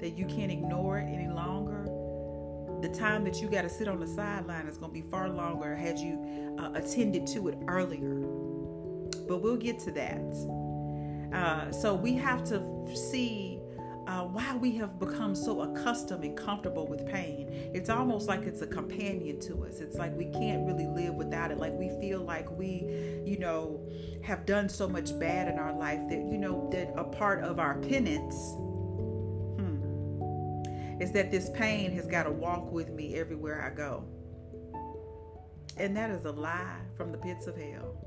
that 0.00 0.16
you 0.16 0.24
can't 0.24 0.50
ignore 0.50 0.98
it 0.98 1.04
any 1.04 1.28
longer, 1.28 1.84
the 2.80 2.88
time 2.88 3.24
that 3.24 3.42
you 3.42 3.50
got 3.50 3.62
to 3.62 3.68
sit 3.68 3.88
on 3.88 4.00
the 4.00 4.06
sideline 4.06 4.68
is 4.68 4.78
going 4.78 4.90
to 4.90 5.02
be 5.02 5.06
far 5.10 5.28
longer 5.28 5.76
had 5.76 5.98
you 5.98 6.56
uh, 6.58 6.70
attended 6.72 7.26
to 7.26 7.48
it 7.48 7.58
earlier. 7.68 8.14
But 9.28 9.42
we'll 9.42 9.58
get 9.58 9.78
to 9.80 9.90
that. 9.92 11.34
Uh, 11.34 11.70
so 11.70 11.94
we 11.94 12.14
have 12.14 12.42
to 12.44 12.86
see 12.96 13.55
uh, 14.06 14.22
why 14.22 14.56
we 14.56 14.72
have 14.72 14.98
become 14.98 15.34
so 15.34 15.62
accustomed 15.62 16.24
and 16.24 16.36
comfortable 16.36 16.86
with 16.86 17.06
pain. 17.06 17.48
It's 17.74 17.90
almost 17.90 18.28
like 18.28 18.42
it's 18.42 18.62
a 18.62 18.66
companion 18.66 19.40
to 19.40 19.64
us. 19.64 19.80
It's 19.80 19.96
like 19.96 20.16
we 20.16 20.26
can't 20.26 20.66
really 20.66 20.86
live 20.86 21.14
without 21.14 21.50
it. 21.50 21.58
Like 21.58 21.72
we 21.72 21.88
feel 22.00 22.20
like 22.20 22.50
we, 22.50 23.22
you 23.24 23.36
know, 23.38 23.80
have 24.22 24.46
done 24.46 24.68
so 24.68 24.88
much 24.88 25.18
bad 25.18 25.48
in 25.48 25.58
our 25.58 25.72
life 25.72 26.00
that, 26.08 26.18
you 26.18 26.38
know, 26.38 26.68
that 26.72 26.92
a 26.96 27.04
part 27.04 27.42
of 27.42 27.58
our 27.58 27.74
penance 27.80 28.34
hmm, 29.56 31.02
is 31.02 31.10
that 31.12 31.32
this 31.32 31.50
pain 31.50 31.90
has 31.92 32.06
got 32.06 32.24
to 32.24 32.30
walk 32.30 32.70
with 32.70 32.90
me 32.90 33.16
everywhere 33.16 33.62
I 33.62 33.70
go. 33.74 34.04
And 35.76 35.96
that 35.96 36.10
is 36.10 36.24
a 36.24 36.32
lie 36.32 36.80
from 36.96 37.12
the 37.12 37.18
pits 37.18 37.46
of 37.48 37.56
hell. 37.56 38.05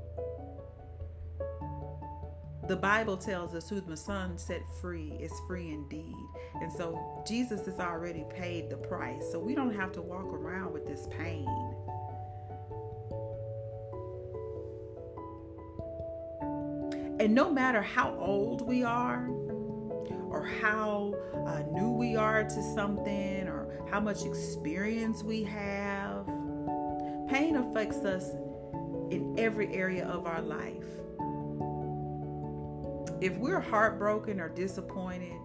The 2.70 2.76
Bible 2.76 3.16
tells 3.16 3.52
us 3.56 3.68
who 3.68 3.80
the 3.80 3.96
Son 3.96 4.38
set 4.38 4.62
free 4.80 5.16
is 5.18 5.32
free 5.48 5.72
indeed. 5.72 6.14
And 6.60 6.72
so 6.72 6.96
Jesus 7.26 7.66
has 7.66 7.80
already 7.80 8.24
paid 8.30 8.70
the 8.70 8.76
price. 8.76 9.24
So 9.32 9.40
we 9.40 9.56
don't 9.56 9.74
have 9.74 9.90
to 9.94 10.00
walk 10.00 10.26
around 10.26 10.72
with 10.72 10.86
this 10.86 11.08
pain. 11.18 11.48
And 17.18 17.34
no 17.34 17.50
matter 17.50 17.82
how 17.82 18.14
old 18.20 18.64
we 18.64 18.84
are, 18.84 19.26
or 20.28 20.48
how 20.62 21.16
uh, 21.48 21.64
new 21.72 21.90
we 21.90 22.14
are 22.14 22.44
to 22.44 22.74
something, 22.76 23.48
or 23.48 23.84
how 23.90 23.98
much 23.98 24.24
experience 24.24 25.24
we 25.24 25.42
have, 25.42 26.24
pain 27.28 27.56
affects 27.56 28.04
us 28.04 28.30
in 29.10 29.34
every 29.36 29.74
area 29.74 30.06
of 30.06 30.24
our 30.28 30.40
life 30.40 30.99
if 33.20 33.36
we're 33.36 33.60
heartbroken 33.60 34.40
or 34.40 34.48
disappointed, 34.48 35.38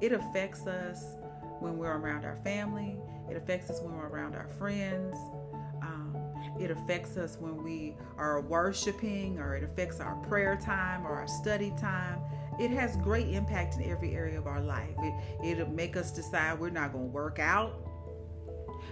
it 0.00 0.12
affects 0.12 0.66
us 0.66 1.16
when 1.60 1.78
we're 1.78 1.96
around 1.96 2.24
our 2.24 2.36
family, 2.36 2.98
it 3.30 3.36
affects 3.36 3.70
us 3.70 3.80
when 3.80 3.96
we're 3.96 4.08
around 4.08 4.34
our 4.34 4.48
friends. 4.48 5.16
Um, 5.82 6.16
it 6.60 6.70
affects 6.70 7.16
us 7.16 7.36
when 7.38 7.62
we 7.62 7.96
are 8.16 8.40
worshiping, 8.40 9.38
or 9.38 9.56
it 9.56 9.64
affects 9.64 10.00
our 10.00 10.14
prayer 10.16 10.56
time 10.56 11.06
or 11.06 11.10
our 11.10 11.26
study 11.26 11.72
time. 11.78 12.20
It 12.58 12.70
has 12.70 12.96
great 12.98 13.28
impact 13.28 13.76
in 13.76 13.90
every 13.90 14.14
area 14.14 14.38
of 14.38 14.46
our 14.46 14.60
life. 14.60 14.94
It, 14.98 15.14
it'll 15.44 15.68
make 15.68 15.96
us 15.96 16.10
decide 16.10 16.58
we're 16.58 16.70
not 16.70 16.92
going 16.92 17.06
to 17.06 17.10
work 17.10 17.38
out 17.38 17.85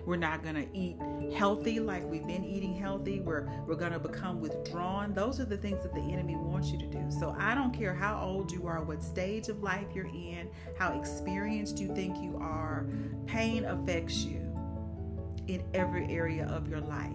we're 0.06 0.16
not 0.16 0.42
going 0.42 0.54
to 0.54 0.66
eat 0.76 0.96
healthy 1.34 1.80
like 1.80 2.04
we've 2.04 2.26
been 2.26 2.44
eating 2.44 2.74
healthy. 2.74 3.20
We're 3.20 3.48
we're 3.66 3.76
going 3.76 3.92
to 3.92 3.98
become 3.98 4.40
withdrawn. 4.40 5.14
Those 5.14 5.40
are 5.40 5.44
the 5.44 5.56
things 5.56 5.82
that 5.82 5.94
the 5.94 6.00
enemy 6.00 6.36
wants 6.36 6.70
you 6.70 6.78
to 6.78 6.86
do. 6.86 7.10
So 7.10 7.34
I 7.38 7.54
don't 7.54 7.72
care 7.72 7.94
how 7.94 8.20
old 8.20 8.50
you 8.50 8.66
are, 8.66 8.82
what 8.82 9.02
stage 9.02 9.48
of 9.48 9.62
life 9.62 9.86
you're 9.94 10.06
in, 10.06 10.48
how 10.78 10.98
experienced 10.98 11.78
you 11.78 11.94
think 11.94 12.18
you 12.18 12.36
are. 12.40 12.86
Pain 13.26 13.64
affects 13.64 14.24
you 14.24 14.40
in 15.48 15.62
every 15.74 16.06
area 16.10 16.46
of 16.46 16.68
your 16.68 16.80
life. 16.80 17.12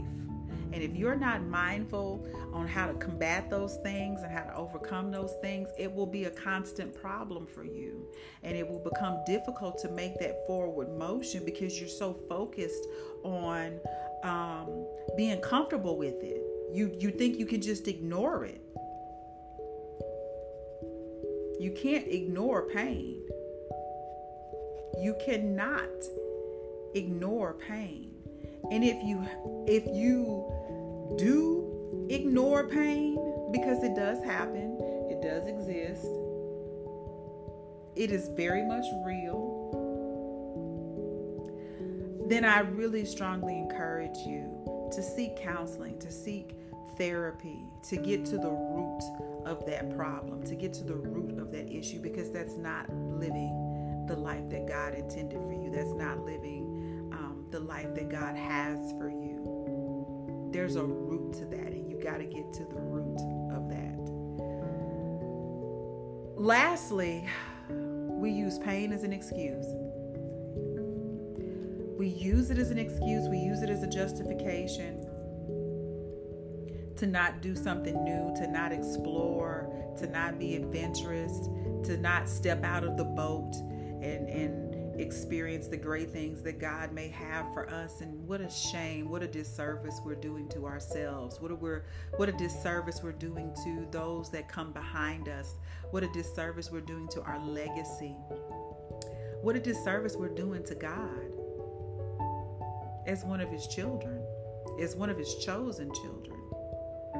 And 0.71 0.83
if 0.83 0.95
you're 0.95 1.15
not 1.15 1.41
mindful 1.43 2.27
on 2.53 2.67
how 2.67 2.88
to 2.88 2.93
combat 2.93 3.49
those 3.49 3.77
things 3.77 4.21
and 4.21 4.31
how 4.31 4.43
to 4.43 4.55
overcome 4.55 5.11
those 5.11 5.33
things, 5.41 5.69
it 5.77 5.91
will 5.91 6.05
be 6.05 6.25
a 6.25 6.31
constant 6.31 6.93
problem 6.93 7.47
for 7.47 7.63
you. 7.63 8.05
And 8.43 8.55
it 8.55 8.67
will 8.67 8.79
become 8.79 9.17
difficult 9.25 9.79
to 9.79 9.89
make 9.89 10.19
that 10.19 10.45
forward 10.45 10.95
motion 10.97 11.43
because 11.43 11.79
you're 11.79 11.89
so 11.89 12.13
focused 12.13 12.85
on 13.23 13.79
um, 14.23 14.85
being 15.17 15.41
comfortable 15.41 15.97
with 15.97 16.21
it. 16.21 16.41
You, 16.71 16.95
you 16.99 17.09
think 17.09 17.39
you 17.39 17.45
can 17.45 17.61
just 17.61 17.88
ignore 17.88 18.45
it. 18.45 18.61
You 21.59 21.71
can't 21.71 22.07
ignore 22.07 22.69
pain. 22.69 23.21
You 25.01 25.15
cannot 25.25 25.89
ignore 26.95 27.53
pain. 27.53 28.13
And 28.71 28.83
if 28.83 29.03
you 29.03 29.25
if 29.67 29.85
you 29.88 30.51
do 31.17 32.07
ignore 32.09 32.67
pain 32.67 33.17
because 33.51 33.83
it 33.83 33.95
does 33.95 34.23
happen, 34.23 34.77
it 35.09 35.21
does 35.21 35.47
exist. 35.47 36.05
It 37.95 38.11
is 38.11 38.29
very 38.29 38.65
much 38.65 38.85
real. 39.05 39.57
Then 42.27 42.45
I 42.45 42.59
really 42.59 43.05
strongly 43.05 43.57
encourage 43.57 44.17
you 44.19 44.89
to 44.93 45.01
seek 45.01 45.35
counseling, 45.35 45.97
to 45.99 46.11
seek 46.11 46.55
therapy, 46.97 47.65
to 47.89 47.97
get 47.97 48.25
to 48.25 48.37
the 48.37 48.51
root 48.51 49.01
of 49.45 49.65
that 49.65 49.95
problem, 49.95 50.43
to 50.43 50.55
get 50.55 50.73
to 50.73 50.83
the 50.83 50.95
root 50.95 51.39
of 51.39 51.51
that 51.51 51.71
issue, 51.71 51.99
because 51.99 52.31
that's 52.31 52.55
not 52.55 52.89
living 52.93 54.05
the 54.07 54.15
life 54.15 54.49
that 54.49 54.67
God 54.67 54.93
intended 54.93 55.39
for 55.41 55.53
you. 55.53 55.71
That's 55.71 55.93
not 55.93 56.19
living 56.19 57.09
um, 57.13 57.45
the 57.51 57.59
life 57.59 57.93
that 57.95 58.09
God 58.09 58.35
has 58.35 58.91
for 58.93 59.09
you 59.09 59.38
there's 60.51 60.75
a 60.75 60.83
root 60.83 61.33
to 61.33 61.45
that, 61.45 61.67
and 61.67 61.89
you 61.89 61.99
got 62.01 62.17
to 62.17 62.25
get 62.25 62.51
to 62.53 62.65
the 62.65 62.79
root 62.79 63.19
of 63.53 63.69
that. 63.69 63.99
Lastly, 66.37 67.27
we 67.69 68.31
use 68.31 68.59
pain 68.59 68.91
as 68.91 69.03
an 69.03 69.13
excuse. 69.13 69.65
We 71.97 72.07
use 72.07 72.49
it 72.49 72.57
as 72.57 72.71
an 72.71 72.79
excuse, 72.79 73.27
we 73.27 73.37
use 73.37 73.61
it 73.61 73.69
as 73.69 73.83
a 73.83 73.87
justification 73.87 75.05
to 76.95 77.07
not 77.07 77.41
do 77.41 77.55
something 77.55 78.03
new, 78.03 78.33
to 78.35 78.47
not 78.47 78.71
explore, 78.71 79.73
to 79.97 80.07
not 80.07 80.37
be 80.37 80.55
adventurous, 80.55 81.47
to 81.85 81.97
not 81.97 82.27
step 82.27 82.63
out 82.63 82.83
of 82.83 82.97
the 82.97 83.05
boat 83.05 83.53
and 84.01 84.29
and 84.29 84.68
experience 84.99 85.67
the 85.67 85.77
great 85.77 86.11
things 86.11 86.41
that 86.43 86.59
God 86.59 86.91
may 86.91 87.07
have 87.09 87.45
for 87.53 87.69
us. 87.69 88.01
And 88.01 88.27
what 88.27 88.41
a 88.41 88.49
shame, 88.49 89.09
what 89.09 89.23
a 89.23 89.27
disservice 89.27 90.01
we're 90.03 90.15
doing 90.15 90.49
to 90.49 90.65
ourselves. 90.65 91.39
What 91.39 91.51
a, 91.51 91.55
we're, 91.55 91.85
what 92.17 92.29
a 92.29 92.33
disservice 92.33 93.01
we're 93.01 93.13
doing 93.13 93.53
to 93.63 93.87
those 93.91 94.29
that 94.31 94.49
come 94.49 94.71
behind 94.71 95.29
us. 95.29 95.55
What 95.91 96.03
a 96.03 96.09
disservice 96.09 96.69
we're 96.71 96.81
doing 96.81 97.07
to 97.09 97.21
our 97.21 97.39
legacy. 97.39 98.15
What 99.41 99.55
a 99.55 99.59
disservice 99.59 100.15
we're 100.17 100.35
doing 100.35 100.63
to 100.65 100.75
God 100.75 101.35
as 103.07 103.23
one 103.23 103.39
of 103.39 103.49
His 103.49 103.67
children, 103.67 104.21
as 104.81 104.95
one 104.95 105.09
of 105.09 105.17
His 105.17 105.35
chosen 105.35 105.93
children. 105.93 106.37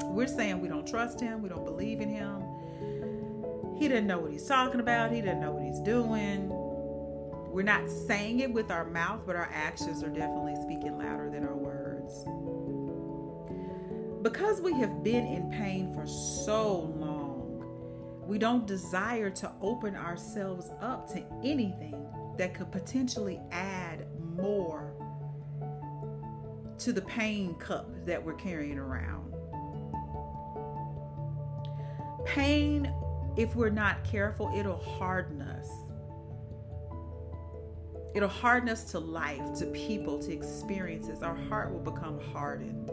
We're 0.03 0.27
saying 0.27 0.59
we 0.59 0.67
don't 0.67 0.88
trust 0.88 1.19
Him, 1.19 1.41
we 1.41 1.50
don't 1.50 1.65
believe 1.65 2.01
in 2.01 2.09
Him. 2.09 2.43
He 3.79 3.88
didn't 3.88 4.07
know 4.07 4.19
what 4.19 4.31
He's 4.31 4.45
talking 4.45 4.81
about, 4.81 5.12
He 5.12 5.21
didn't 5.21 5.39
know 5.39 5.51
what 5.51 5.63
He's 5.63 5.79
doing. 5.79 6.59
We're 7.51 7.63
not 7.63 7.89
saying 7.89 8.41
it 8.41 8.53
with 8.53 8.70
our 8.70 8.86
mouth, 8.86 9.22
but 9.25 9.36
our 9.36 9.50
actions 9.51 10.03
are 10.03 10.10
definitely 10.10 10.56
speaking 10.62 11.00
louder 11.00 11.32
than 11.32 11.44
our 11.44 11.56
words. 11.56 12.24
Because 14.22 14.62
we 14.62 14.74
have 14.74 15.03
been 15.03 15.25
in 15.25 15.50
pain 15.50 15.91
for 15.91 16.06
so 16.06 16.94
long, 16.96 17.63
we 18.27 18.38
don't 18.38 18.68
desire 18.68 19.32
to 19.32 19.51
open 19.62 19.96
ourselves 19.96 20.70
up 20.79 21.12
to 21.13 21.25
anything 21.44 22.06
that 22.38 22.53
could 22.53 22.72
potentially 22.72 23.41
add 23.51 24.06
more 24.36 24.94
to 26.77 26.94
the 26.94 27.01
pain 27.01 27.56
cup 27.56 27.89
that 28.06 28.24
we're 28.24 28.36
carrying 28.36 28.77
around. 28.77 29.34
Pain, 32.25 32.94
if 33.38 33.56
we're 33.56 33.70
not 33.72 34.03
careful, 34.03 34.51
it'll 34.56 34.77
harden 34.77 35.41
us 35.41 35.88
It'll 38.16 38.30
harden 38.30 38.70
us 38.70 38.84
to 38.92 39.00
life, 39.00 39.54
to 39.60 39.66
people, 39.68 40.20
to 40.20 40.32
experiences. 40.32 41.22
Our 41.22 41.36
heart 41.36 41.72
will 41.72 41.92
become 41.92 42.20
hardened. 42.34 42.89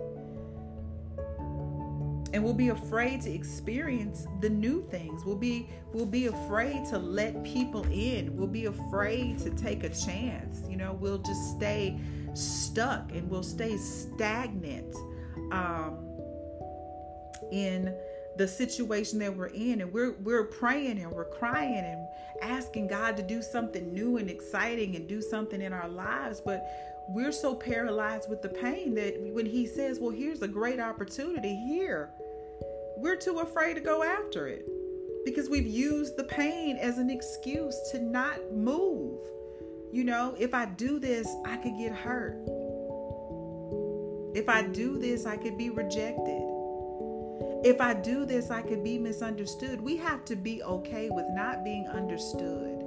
And 2.32 2.44
we'll 2.44 2.54
be 2.54 2.68
afraid 2.68 3.22
to 3.22 3.32
experience 3.32 4.26
the 4.40 4.50
new 4.50 4.82
things. 4.82 5.24
We'll 5.24 5.36
be 5.36 5.70
we'll 5.94 6.04
be 6.04 6.26
afraid 6.26 6.84
to 6.90 6.98
let 6.98 7.42
people 7.44 7.84
in. 7.84 8.36
We'll 8.36 8.46
be 8.46 8.66
afraid 8.66 9.38
to 9.38 9.50
take 9.50 9.84
a 9.84 9.88
chance. 9.88 10.62
You 10.68 10.76
know, 10.76 10.98
we'll 11.00 11.18
just 11.18 11.56
stay 11.56 11.98
stuck 12.34 13.12
and 13.12 13.30
we'll 13.30 13.42
stay 13.42 13.78
stagnant 13.78 14.94
um, 15.50 15.98
in 17.50 17.94
the 18.36 18.46
situation 18.46 19.18
that 19.18 19.34
we're 19.34 19.46
in 19.46 19.80
and 19.80 19.92
we're 19.92 20.12
we're 20.22 20.44
praying 20.44 20.98
and 20.98 21.10
we're 21.10 21.24
crying 21.24 21.84
and 21.84 22.06
asking 22.42 22.86
God 22.86 23.16
to 23.16 23.22
do 23.22 23.40
something 23.42 23.92
new 23.94 24.18
and 24.18 24.28
exciting 24.28 24.96
and 24.96 25.08
do 25.08 25.22
something 25.22 25.62
in 25.62 25.72
our 25.72 25.88
lives 25.88 26.40
but 26.44 26.66
we're 27.08 27.32
so 27.32 27.54
paralyzed 27.54 28.28
with 28.28 28.42
the 28.42 28.48
pain 28.48 28.94
that 28.94 29.14
when 29.32 29.46
he 29.46 29.66
says 29.66 29.98
well 29.98 30.10
here's 30.10 30.42
a 30.42 30.48
great 30.48 30.80
opportunity 30.80 31.56
here 31.56 32.10
we're 32.96 33.16
too 33.16 33.40
afraid 33.40 33.74
to 33.74 33.80
go 33.80 34.02
after 34.02 34.48
it 34.48 34.66
because 35.26 35.50
we've 35.50 35.66
used 35.66 36.16
the 36.16 36.24
pain 36.24 36.76
as 36.76 36.98
an 36.98 37.10
excuse 37.10 37.76
to 37.90 37.98
not 37.98 38.52
move. 38.52 39.20
You 39.92 40.04
know 40.04 40.34
if 40.38 40.54
I 40.54 40.66
do 40.66 40.98
this 40.98 41.28
I 41.44 41.56
could 41.56 41.76
get 41.76 41.92
hurt. 41.92 42.38
If 44.34 44.48
I 44.48 44.62
do 44.62 44.98
this 44.98 45.26
I 45.26 45.36
could 45.36 45.58
be 45.58 45.68
rejected 45.68 46.45
if 47.64 47.80
I 47.80 47.94
do 47.94 48.24
this, 48.24 48.50
I 48.50 48.62
could 48.62 48.84
be 48.84 48.98
misunderstood. 48.98 49.80
We 49.80 49.96
have 49.96 50.24
to 50.26 50.36
be 50.36 50.62
okay 50.62 51.08
with 51.10 51.26
not 51.30 51.64
being 51.64 51.86
understood. 51.88 52.82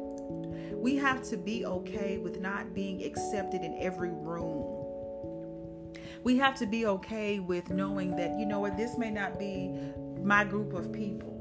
We 0.73 0.95
have 0.95 1.21
to 1.29 1.37
be 1.37 1.65
okay 1.65 2.17
with 2.17 2.39
not 2.39 2.73
being 2.73 3.03
accepted 3.03 3.61
in 3.61 3.75
every 3.79 4.11
room. 4.11 4.79
We 6.23 6.37
have 6.37 6.55
to 6.55 6.65
be 6.65 6.85
okay 6.85 7.39
with 7.39 7.69
knowing 7.69 8.15
that, 8.17 8.37
you 8.39 8.45
know 8.45 8.59
what, 8.59 8.77
this 8.77 8.97
may 8.97 9.09
not 9.09 9.39
be 9.39 9.71
my 10.21 10.43
group 10.43 10.73
of 10.73 10.91
people. 10.91 11.35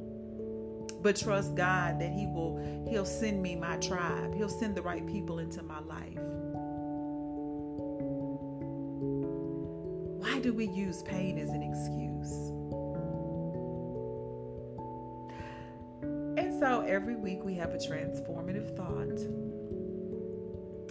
But 1.02 1.16
trust 1.16 1.54
God 1.54 2.00
that 2.00 2.12
He 2.12 2.26
will, 2.26 2.84
He'll 2.88 3.04
send 3.04 3.40
me 3.42 3.54
my 3.54 3.76
tribe. 3.76 4.34
He'll 4.34 4.48
send 4.48 4.74
the 4.74 4.82
right 4.82 5.06
people 5.06 5.38
into 5.38 5.62
my 5.62 5.80
life. 5.80 6.18
Why 10.20 10.40
do 10.40 10.52
we 10.52 10.66
use 10.66 11.02
pain 11.02 11.38
as 11.38 11.50
an 11.50 11.62
excuse? 11.62 12.52
Every 16.88 17.16
week 17.16 17.44
we 17.44 17.54
have 17.54 17.74
a 17.74 17.76
transformative 17.76 18.74
thought. 18.74 19.20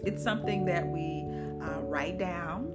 It's 0.05 0.23
something 0.23 0.63
that 0.65 0.88
we 0.88 1.25
uh, 1.62 1.81
write 1.81 2.19
down, 2.19 2.71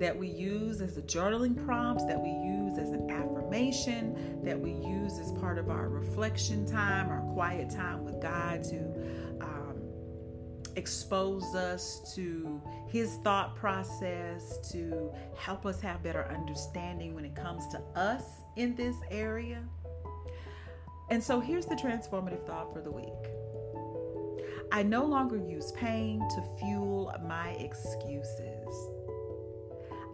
that 0.00 0.18
we 0.18 0.28
use 0.28 0.80
as 0.80 0.96
a 0.96 1.02
journaling 1.02 1.62
prompt, 1.64 2.08
that 2.08 2.20
we 2.20 2.30
use 2.30 2.78
as 2.78 2.90
an 2.90 3.10
affirmation, 3.10 4.40
that 4.42 4.58
we 4.58 4.70
use 4.70 5.18
as 5.18 5.32
part 5.32 5.58
of 5.58 5.68
our 5.68 5.88
reflection 5.88 6.66
time, 6.66 7.08
our 7.10 7.20
quiet 7.34 7.70
time 7.70 8.04
with 8.04 8.20
God 8.22 8.64
to 8.64 8.78
um, 9.42 9.82
expose 10.76 11.54
us 11.54 12.14
to 12.14 12.60
His 12.88 13.16
thought 13.22 13.54
process, 13.54 14.70
to 14.72 15.12
help 15.36 15.66
us 15.66 15.80
have 15.82 16.02
better 16.02 16.26
understanding 16.34 17.14
when 17.14 17.26
it 17.26 17.34
comes 17.34 17.68
to 17.68 17.78
us 17.94 18.24
in 18.56 18.74
this 18.74 18.96
area. 19.10 19.62
And 21.08 21.22
so 21.22 21.38
here's 21.38 21.66
the 21.66 21.76
transformative 21.76 22.44
thought 22.46 22.72
for 22.72 22.80
the 22.80 22.90
week 22.90 23.12
I 24.72 24.82
no 24.82 25.04
longer 25.04 25.36
use 25.36 25.70
pain 25.72 26.18
to 26.18 26.42
fuel 26.58 27.14
my 27.24 27.50
excuses. 27.50 28.66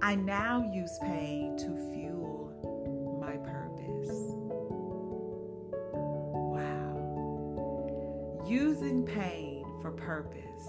I 0.03 0.15
now 0.17 0.71
use 0.73 0.99
pain 1.01 1.57
to 1.57 1.77
fuel 1.93 2.53
my 3.21 3.39
purpose. 3.39 4.11
Wow. 6.53 6.85
Using 8.47 9.07
pain 9.07 9.65
for 9.81 9.93
purpose. 9.93 10.69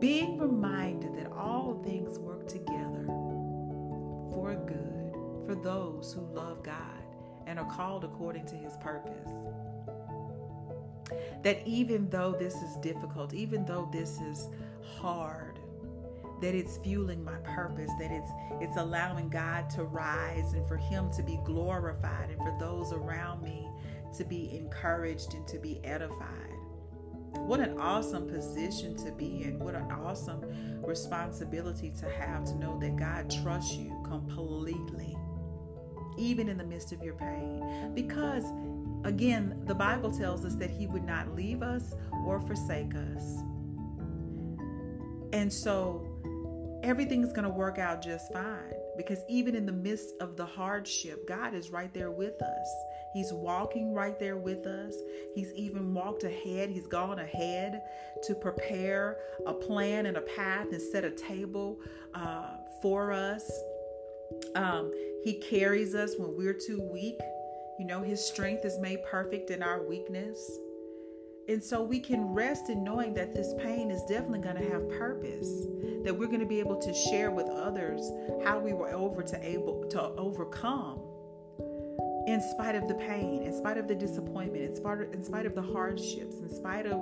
Being 0.00 0.38
reminded 0.38 1.14
that 1.16 1.32
all 1.32 1.80
things 1.82 2.18
work 2.18 2.46
together 2.46 3.06
for 4.34 4.54
good 4.66 5.14
for 5.46 5.54
those 5.54 6.12
who 6.12 6.20
love 6.34 6.62
God 6.62 6.99
and 7.50 7.58
are 7.58 7.64
called 7.64 8.04
according 8.04 8.46
to 8.46 8.54
his 8.54 8.76
purpose. 8.76 9.28
That 11.42 11.66
even 11.66 12.08
though 12.08 12.32
this 12.32 12.54
is 12.54 12.76
difficult, 12.76 13.34
even 13.34 13.66
though 13.66 13.88
this 13.92 14.20
is 14.20 14.48
hard, 14.98 15.58
that 16.40 16.54
it's 16.54 16.78
fueling 16.78 17.24
my 17.24 17.38
purpose, 17.42 17.90
that 17.98 18.12
it's 18.12 18.30
it's 18.60 18.76
allowing 18.76 19.28
God 19.28 19.68
to 19.70 19.82
rise 19.82 20.52
and 20.52 20.66
for 20.68 20.76
him 20.76 21.10
to 21.12 21.22
be 21.24 21.40
glorified 21.44 22.30
and 22.30 22.38
for 22.38 22.56
those 22.60 22.92
around 22.92 23.42
me 23.42 23.68
to 24.16 24.24
be 24.24 24.56
encouraged 24.56 25.34
and 25.34 25.46
to 25.48 25.58
be 25.58 25.84
edified. 25.84 26.54
What 27.32 27.60
an 27.60 27.78
awesome 27.78 28.28
position 28.28 28.96
to 29.04 29.10
be 29.10 29.42
in. 29.42 29.58
What 29.58 29.74
an 29.74 29.90
awesome 29.90 30.44
responsibility 30.82 31.92
to 32.00 32.08
have 32.10 32.44
to 32.44 32.54
know 32.54 32.78
that 32.80 32.96
God 32.96 33.30
trusts 33.42 33.74
you 33.74 34.00
completely 34.04 35.16
even 36.20 36.48
in 36.48 36.58
the 36.58 36.64
midst 36.64 36.92
of 36.92 37.02
your 37.02 37.14
pain. 37.14 37.92
Because, 37.94 38.44
again, 39.04 39.60
the 39.66 39.74
Bible 39.74 40.12
tells 40.12 40.44
us 40.44 40.54
that 40.56 40.70
He 40.70 40.86
would 40.86 41.04
not 41.04 41.34
leave 41.34 41.62
us 41.62 41.94
or 42.26 42.40
forsake 42.40 42.94
us. 42.94 43.38
And 45.32 45.52
so, 45.52 46.06
everything's 46.82 47.32
going 47.32 47.44
to 47.44 47.50
work 47.50 47.78
out 47.78 48.02
just 48.02 48.32
fine. 48.32 48.74
Because 48.96 49.20
even 49.28 49.54
in 49.54 49.64
the 49.64 49.72
midst 49.72 50.14
of 50.20 50.36
the 50.36 50.44
hardship, 50.44 51.26
God 51.26 51.54
is 51.54 51.70
right 51.70 51.92
there 51.94 52.10
with 52.10 52.42
us. 52.42 52.74
He's 53.14 53.32
walking 53.32 53.94
right 53.94 54.18
there 54.18 54.36
with 54.36 54.66
us. 54.66 54.94
He's 55.34 55.52
even 55.54 55.94
walked 55.94 56.24
ahead. 56.24 56.70
He's 56.70 56.86
gone 56.86 57.18
ahead 57.18 57.82
to 58.24 58.34
prepare 58.34 59.16
a 59.46 59.54
plan 59.54 60.06
and 60.06 60.16
a 60.16 60.20
path 60.20 60.66
and 60.70 60.82
set 60.82 61.04
a 61.04 61.10
table 61.10 61.78
uh, 62.14 62.56
for 62.82 63.12
us 63.12 63.50
um, 64.54 64.90
he 65.22 65.34
carries 65.34 65.94
us 65.94 66.14
when 66.16 66.36
we're 66.36 66.54
too 66.54 66.80
weak. 66.80 67.20
You 67.78 67.86
know, 67.86 68.02
His 68.02 68.24
strength 68.24 68.64
is 68.64 68.78
made 68.78 69.04
perfect 69.04 69.50
in 69.50 69.62
our 69.62 69.82
weakness. 69.82 70.38
And 71.48 71.62
so 71.62 71.82
we 71.82 71.98
can 71.98 72.32
rest 72.32 72.70
in 72.70 72.84
knowing 72.84 73.12
that 73.14 73.34
this 73.34 73.54
pain 73.58 73.90
is 73.90 74.02
definitely 74.04 74.40
going 74.40 74.56
to 74.56 74.70
have 74.70 74.88
purpose, 74.90 75.66
that 76.04 76.16
we're 76.16 76.28
going 76.28 76.40
to 76.40 76.46
be 76.46 76.60
able 76.60 76.76
to 76.76 76.94
share 76.94 77.30
with 77.30 77.46
others 77.48 78.08
how 78.44 78.58
we 78.60 78.72
were 78.72 78.90
over 78.90 79.22
to 79.22 79.46
able 79.46 79.84
to 79.88 80.00
overcome 80.00 81.00
in 82.26 82.40
spite 82.40 82.76
of 82.76 82.86
the 82.86 82.94
pain, 82.94 83.42
in 83.42 83.52
spite 83.52 83.78
of 83.78 83.88
the 83.88 83.94
disappointment, 83.94 84.62
in 84.62 84.76
spite 84.76 85.00
of, 85.00 85.12
in 85.12 85.24
spite 85.24 85.46
of 85.46 85.54
the 85.54 85.62
hardships, 85.62 86.36
in 86.36 86.54
spite 86.54 86.86
of 86.86 87.00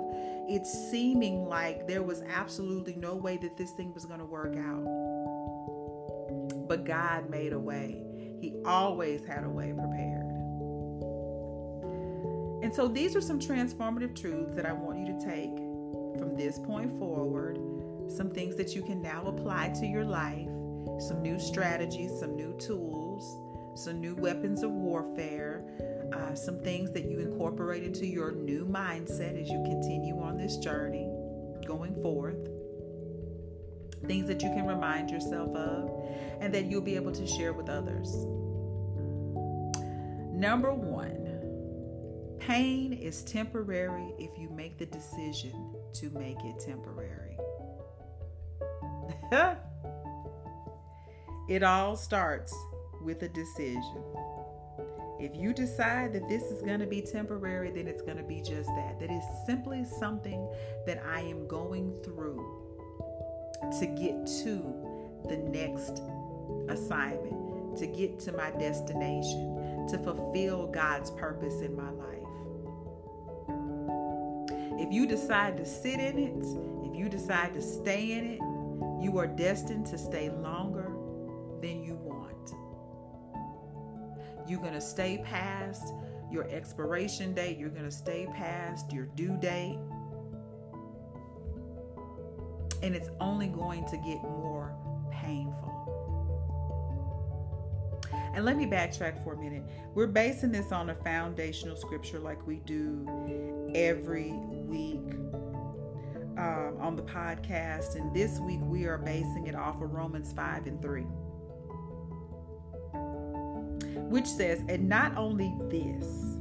it 0.49 0.65
seeming 0.65 1.45
like 1.45 1.87
there 1.87 2.01
was 2.01 2.23
absolutely 2.33 2.95
no 2.95 3.13
way 3.13 3.37
that 3.37 3.55
this 3.55 3.71
thing 3.73 3.93
was 3.93 4.05
going 4.05 4.19
to 4.19 4.25
work 4.25 4.55
out 4.57 5.19
but 6.69 6.85
God 6.85 7.29
made 7.31 7.51
a 7.51 7.59
way. 7.59 8.03
He 8.39 8.53
always 8.65 9.25
had 9.25 9.43
a 9.43 9.49
way 9.49 9.73
prepared. 9.73 10.25
And 12.63 12.73
so 12.73 12.87
these 12.87 13.15
are 13.15 13.21
some 13.21 13.39
transformative 13.39 14.19
truths 14.19 14.55
that 14.55 14.65
I 14.65 14.73
want 14.73 14.99
you 14.99 15.05
to 15.07 15.25
take 15.25 15.55
from 16.19 16.35
this 16.35 16.59
point 16.59 16.97
forward, 16.99 17.57
some 18.11 18.29
things 18.29 18.55
that 18.57 18.75
you 18.75 18.81
can 18.81 19.01
now 19.01 19.25
apply 19.27 19.69
to 19.79 19.85
your 19.85 20.03
life, 20.03 20.47
some 20.99 21.21
new 21.21 21.39
strategies, 21.39 22.11
some 22.19 22.35
new 22.35 22.55
tools, 22.59 23.39
some 23.75 24.01
new 24.01 24.15
weapons 24.15 24.63
of 24.63 24.71
warfare, 24.71 25.63
uh, 26.11 26.35
some 26.35 26.59
things 26.59 26.91
that 26.91 27.05
you 27.05 27.19
incorporate 27.19 27.83
into 27.83 28.05
your 28.05 28.31
new 28.31 28.65
mindset 28.65 29.41
as 29.41 29.49
you 29.49 29.63
continue 29.63 30.19
on 30.19 30.37
this 30.37 30.57
journey 30.57 31.09
going 31.65 31.93
forth, 32.01 32.49
things 34.07 34.27
that 34.27 34.41
you 34.41 34.49
can 34.49 34.65
remind 34.65 35.09
yourself 35.09 35.55
of, 35.55 35.91
and 36.39 36.53
that 36.53 36.65
you'll 36.65 36.81
be 36.81 36.95
able 36.95 37.11
to 37.11 37.27
share 37.27 37.53
with 37.53 37.69
others. 37.69 38.13
Number 40.33 40.73
one, 40.73 42.37
pain 42.39 42.93
is 42.93 43.23
temporary 43.23 44.13
if 44.17 44.37
you 44.39 44.49
make 44.49 44.77
the 44.77 44.85
decision 44.85 45.75
to 45.93 46.09
make 46.11 46.37
it 46.43 46.59
temporary. 46.59 47.37
it 51.49 51.61
all 51.61 51.95
starts 51.95 52.55
with 53.03 53.21
a 53.23 53.29
decision. 53.29 54.03
If 55.19 55.35
you 55.35 55.53
decide 55.53 56.13
that 56.13 56.29
this 56.29 56.43
is 56.43 56.61
going 56.61 56.79
to 56.79 56.87
be 56.87 57.01
temporary, 57.01 57.71
then 57.71 57.87
it's 57.87 58.01
going 58.01 58.17
to 58.17 58.23
be 58.23 58.41
just 58.41 58.69
that. 58.69 58.99
That 59.01 59.11
is 59.11 59.23
simply 59.45 59.83
something 59.83 60.49
that 60.85 61.03
I 61.05 61.19
am 61.19 61.45
going 61.47 61.93
through 62.03 62.68
to 63.79 63.85
get 63.85 64.25
to 64.43 64.73
the 65.27 65.37
next 65.37 66.01
assignment, 66.69 67.77
to 67.77 67.87
get 67.87 68.19
to 68.21 68.31
my 68.31 68.51
destination, 68.51 69.87
to 69.89 69.97
fulfill 69.97 70.67
God's 70.67 71.11
purpose 71.11 71.61
in 71.61 71.75
my 71.75 71.89
life. 71.89 72.09
If 74.79 74.93
you 74.93 75.05
decide 75.05 75.57
to 75.57 75.65
sit 75.65 75.99
in 75.99 76.17
it, 76.17 76.89
if 76.89 76.95
you 76.97 77.09
decide 77.09 77.53
to 77.53 77.61
stay 77.61 78.13
in 78.13 78.25
it, 78.25 78.39
you 79.03 79.17
are 79.17 79.27
destined 79.27 79.85
to 79.87 79.97
stay 79.97 80.29
longer 80.29 80.91
than 81.61 81.83
you 81.83 81.95
want. 81.95 82.53
You're 84.47 84.61
going 84.61 84.73
to 84.73 84.81
stay 84.81 85.21
past 85.23 85.93
your 86.31 86.47
expiration 86.49 87.33
date, 87.33 87.57
you're 87.57 87.69
going 87.69 87.85
to 87.85 87.91
stay 87.91 88.27
past 88.33 88.91
your 88.93 89.05
due 89.15 89.35
date. 89.37 89.79
And 92.81 92.95
it's 92.95 93.09
only 93.19 93.47
going 93.47 93.85
to 93.89 93.97
get 93.97 94.21
more 94.23 94.75
painful. 95.11 95.69
And 98.33 98.45
let 98.45 98.57
me 98.57 98.65
backtrack 98.65 99.23
for 99.23 99.33
a 99.33 99.37
minute. 99.37 99.63
We're 99.95 100.07
basing 100.07 100.51
this 100.51 100.71
on 100.71 100.89
a 100.91 100.95
foundational 100.95 101.75
scripture 101.75 102.19
like 102.19 102.45
we 102.45 102.57
do 102.57 103.05
every 103.75 104.31
week 104.31 105.13
um, 106.37 106.77
on 106.79 106.95
the 106.95 107.03
podcast. 107.03 107.95
And 107.95 108.15
this 108.15 108.39
week 108.39 108.59
we 108.61 108.85
are 108.85 108.97
basing 108.97 109.47
it 109.47 109.55
off 109.55 109.81
of 109.81 109.91
Romans 109.91 110.31
5 110.33 110.67
and 110.67 110.81
3, 110.81 111.01
which 114.09 114.27
says, 114.27 114.63
And 114.69 114.87
not 114.87 115.17
only 115.17 115.53
this, 115.69 116.37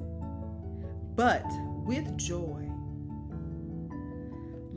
but 1.16 1.44
with 1.85 2.16
joy, 2.16 2.68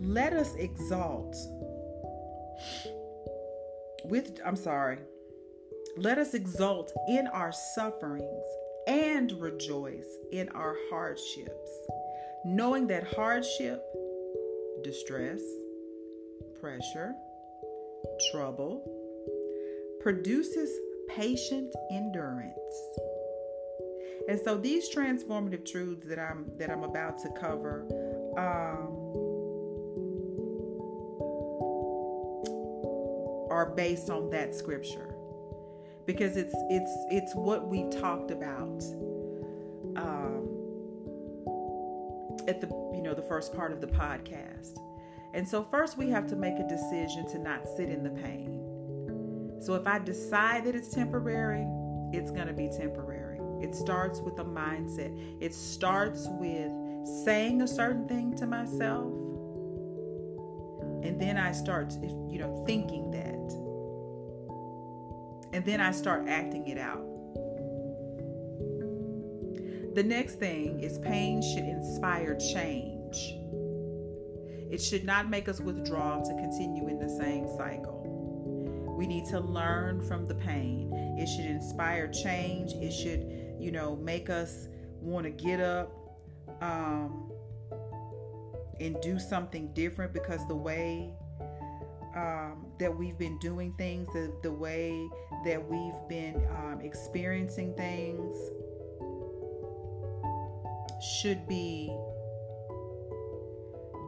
let 0.02 0.34
us 0.34 0.56
exalt 0.56 1.36
with, 4.04 4.40
I'm 4.44 4.56
sorry, 4.56 4.98
let 5.96 6.18
us 6.18 6.34
exult 6.34 6.92
in 7.08 7.28
our 7.28 7.52
sufferings 7.52 8.46
and 8.88 9.32
rejoice 9.34 10.18
in 10.32 10.50
our 10.50 10.76
hardships, 10.90 11.72
knowing 12.44 12.88
that 12.88 13.14
hardship 13.14 13.84
distress, 14.84 15.42
pressure, 16.60 17.14
trouble, 18.32 18.84
produces 20.02 20.72
patient 21.10 21.72
endurance. 21.92 22.56
And 24.28 24.40
so 24.40 24.58
these 24.58 24.94
transformative 24.96 25.66
truths 25.66 26.08
that 26.08 26.20
I'm 26.20 26.46
that 26.58 26.70
I'm 26.70 26.84
about 26.84 27.22
to 27.24 27.30
cover 27.30 27.86
um, 28.38 29.01
are 33.62 33.69
based 33.76 34.10
on 34.10 34.28
that 34.32 34.56
scripture 34.56 35.13
because 36.08 36.36
it's 36.36 36.56
it's 36.71 36.91
it's 37.12 37.36
what 37.36 37.67
we've 37.67 37.91
talked 37.91 38.32
about 38.32 38.82
um, 39.97 40.50
at 42.47 42.60
the 42.60 42.67
you 42.91 43.04
know 43.04 43.13
the 43.13 43.21
first 43.21 43.54
part 43.56 43.71
of 43.71 43.80
the 43.80 43.88
podcast. 43.88 44.80
And 45.36 45.47
so 45.47 45.63
first 45.63 45.95
we 45.95 46.10
have 46.10 46.26
to 46.28 46.36
make 46.36 46.56
a 46.58 46.67
decision 46.67 47.28
to 47.30 47.38
not 47.38 47.62
sit 47.78 47.89
in 47.89 48.04
the 48.04 48.10
pain. 48.10 49.62
So 49.62 49.76
if 49.76 49.86
I 49.86 50.00
decide 50.00 50.65
that 50.65 50.76
it's 50.76 50.89
temporary, 50.89 51.67
it's 52.12 52.32
going 52.32 52.47
to 52.47 52.54
be 52.54 52.67
temporary. 52.67 53.39
It 53.62 53.76
starts 53.76 54.21
with 54.21 54.39
a 54.39 54.43
mindset. 54.43 55.15
It 55.39 55.54
starts 55.54 56.28
with 56.32 56.71
saying 57.24 57.62
a 57.62 57.67
certain 57.67 58.08
thing 58.08 58.36
to 58.38 58.47
myself. 58.47 59.11
And 61.12 61.19
then 61.19 61.36
I 61.38 61.52
start, 61.52 61.91
you 62.02 62.39
know, 62.39 62.63
thinking 62.65 63.12
that. 63.12 63.52
And 65.54 65.65
then 65.65 65.82
I 65.82 65.91
start 65.91 66.30
acting 66.30 66.69
it 66.69 66.78
out. 66.78 67.06
The 69.93 70.04
next 70.04 70.36
thing 70.36 70.80
is 70.80 71.00
pain 71.00 71.41
should 71.41 71.65
inspire 71.65 72.38
change. 72.38 73.36
It 74.71 74.82
should 74.82 75.04
not 75.04 75.30
make 75.30 75.50
us 75.50 75.60
withdraw 75.60 76.24
to 76.24 76.34
continue 76.36 76.88
in 76.88 76.97
the 76.97 77.10
same 77.10 77.45
cycle. 77.58 78.95
We 78.97 79.06
need 79.06 79.26
to 79.32 79.41
learn 79.41 80.00
from 80.08 80.30
the 80.30 80.36
pain. 80.36 80.93
It 81.19 81.28
should 81.28 81.52
inspire 81.52 82.08
change. 82.08 82.71
It 82.76 82.93
should, 82.93 83.28
you 83.60 83.71
know, 83.74 83.97
make 83.97 84.30
us 84.30 84.69
want 85.02 85.26
to 85.26 85.30
get 85.30 85.60
up 85.60 85.91
um, 86.62 87.31
and 88.82 89.00
do 89.02 89.20
something 89.20 89.72
different 89.74 90.12
because 90.12 90.46
the 90.48 90.56
way 90.56 91.13
um, 92.15 92.65
that 92.80 92.96
we've 92.96 93.17
been 93.17 93.38
doing 93.39 93.74
things, 93.78 94.08
the, 94.12 94.34
the 94.44 94.52
way 94.52 95.08
that 95.46 95.63
we've 95.70 96.10
been 96.10 96.36
um, 96.58 96.82
experiencing 96.82 97.74
things, 97.76 98.34
should 101.02 101.48
be 101.48 101.96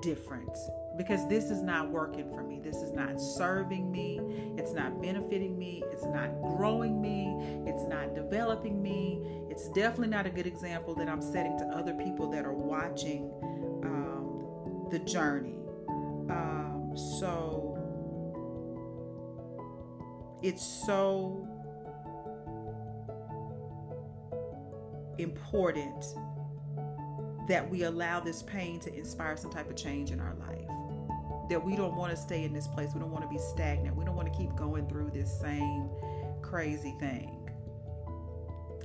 different 0.01 0.55
because 0.97 1.27
this 1.27 1.45
is 1.45 1.61
not 1.61 1.89
working 1.89 2.29
for 2.29 2.43
me. 2.43 2.59
This 2.63 2.75
is 2.77 2.91
not 2.91 3.19
serving 3.19 3.91
me. 3.91 4.19
It's 4.57 4.73
not 4.73 5.01
benefiting 5.01 5.57
me. 5.57 5.83
It's 5.91 6.05
not 6.05 6.29
growing 6.41 7.01
me. 7.01 7.35
It's 7.65 7.83
not 7.87 8.13
developing 8.13 8.81
me. 8.81 9.21
It's 9.49 9.69
definitely 9.69 10.09
not 10.09 10.25
a 10.25 10.29
good 10.29 10.45
example 10.45 10.93
that 10.95 11.07
I'm 11.07 11.21
setting 11.21 11.57
to 11.59 11.65
other 11.65 11.93
people 11.93 12.29
that 12.31 12.45
are 12.45 12.53
watching 12.53 13.31
the 14.93 14.99
journey. 14.99 15.57
Um, 16.29 16.93
so 17.19 17.79
it's 20.43 20.63
so 20.85 21.47
important 25.17 26.05
that 27.47 27.67
we 27.67 27.83
allow 27.83 28.19
this 28.19 28.43
pain 28.43 28.79
to 28.81 28.93
inspire 28.93 29.35
some 29.35 29.49
type 29.49 29.67
of 29.67 29.75
change 29.75 30.11
in 30.11 30.19
our 30.19 30.35
life. 30.35 30.59
That 31.49 31.65
we 31.65 31.75
don't 31.75 31.95
want 31.95 32.11
to 32.11 32.17
stay 32.17 32.43
in 32.43 32.53
this 32.53 32.67
place. 32.67 32.91
We 32.93 32.99
don't 32.99 33.11
want 33.11 33.23
to 33.23 33.29
be 33.29 33.39
stagnant. 33.39 33.95
We 33.95 34.05
don't 34.05 34.15
want 34.15 34.31
to 34.31 34.37
keep 34.37 34.55
going 34.55 34.87
through 34.87 35.09
this 35.09 35.39
same 35.41 35.89
crazy 36.43 36.95
thing. 36.99 37.49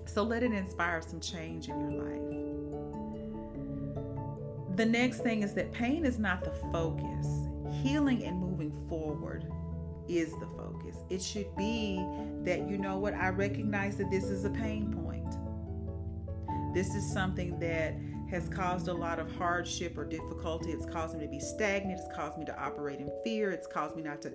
So 0.07 0.23
let 0.23 0.43
it 0.43 0.53
inspire 0.53 1.03
some 1.03 1.21
change 1.21 1.69
in 1.69 1.79
your 1.79 2.03
life. 2.03 2.48
The 4.79 4.87
next 4.87 5.25
thing 5.25 5.43
is 5.43 5.55
that 5.55 5.73
pain 5.73 6.07
is 6.07 6.21
not 6.21 6.45
the 6.45 6.53
focus. 6.73 7.27
Healing 7.83 8.23
and 8.23 8.39
moving 8.39 8.71
forward 8.89 9.45
is 10.07 10.31
the 10.39 10.47
focus. 10.57 10.99
It 11.11 11.21
should 11.21 11.53
be 11.57 11.97
that, 12.45 12.69
you 12.71 12.79
know 12.79 12.97
what, 12.97 13.13
I 13.13 13.31
recognize 13.31 13.97
that 13.97 14.09
this 14.09 14.27
is 14.27 14.45
a 14.45 14.51
pain 14.51 14.93
point. 15.03 15.35
This 16.75 16.95
is 16.95 17.13
something 17.13 17.59
that 17.59 17.97
has 18.31 18.49
caused 18.49 18.87
a 18.87 18.95
lot 18.95 19.19
of 19.19 19.35
hardship 19.35 19.99
or 19.99 20.05
difficulty. 20.05 20.71
It's 20.71 20.87
caused 20.87 21.17
me 21.17 21.25
to 21.25 21.29
be 21.29 21.41
stagnant. 21.41 21.99
It's 21.99 22.15
caused 22.15 22.39
me 22.39 22.45
to 22.45 22.57
operate 22.57 23.01
in 23.01 23.11
fear. 23.25 23.51
It's 23.51 23.67
caused 23.67 23.97
me 23.97 24.03
not 24.03 24.23
to 24.23 24.33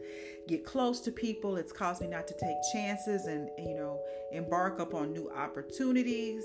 get 0.50 0.66
close 0.66 1.00
to 1.02 1.12
people. 1.14 1.56
It's 1.56 1.72
caused 1.72 2.02
me 2.02 2.08
not 2.08 2.28
to 2.28 2.34
take 2.34 2.58
chances 2.74 3.28
and, 3.28 3.50
you 3.58 3.76
know, 3.76 4.02
embark 4.34 4.80
upon 4.80 5.14
new 5.14 5.30
opportunities. 5.30 6.44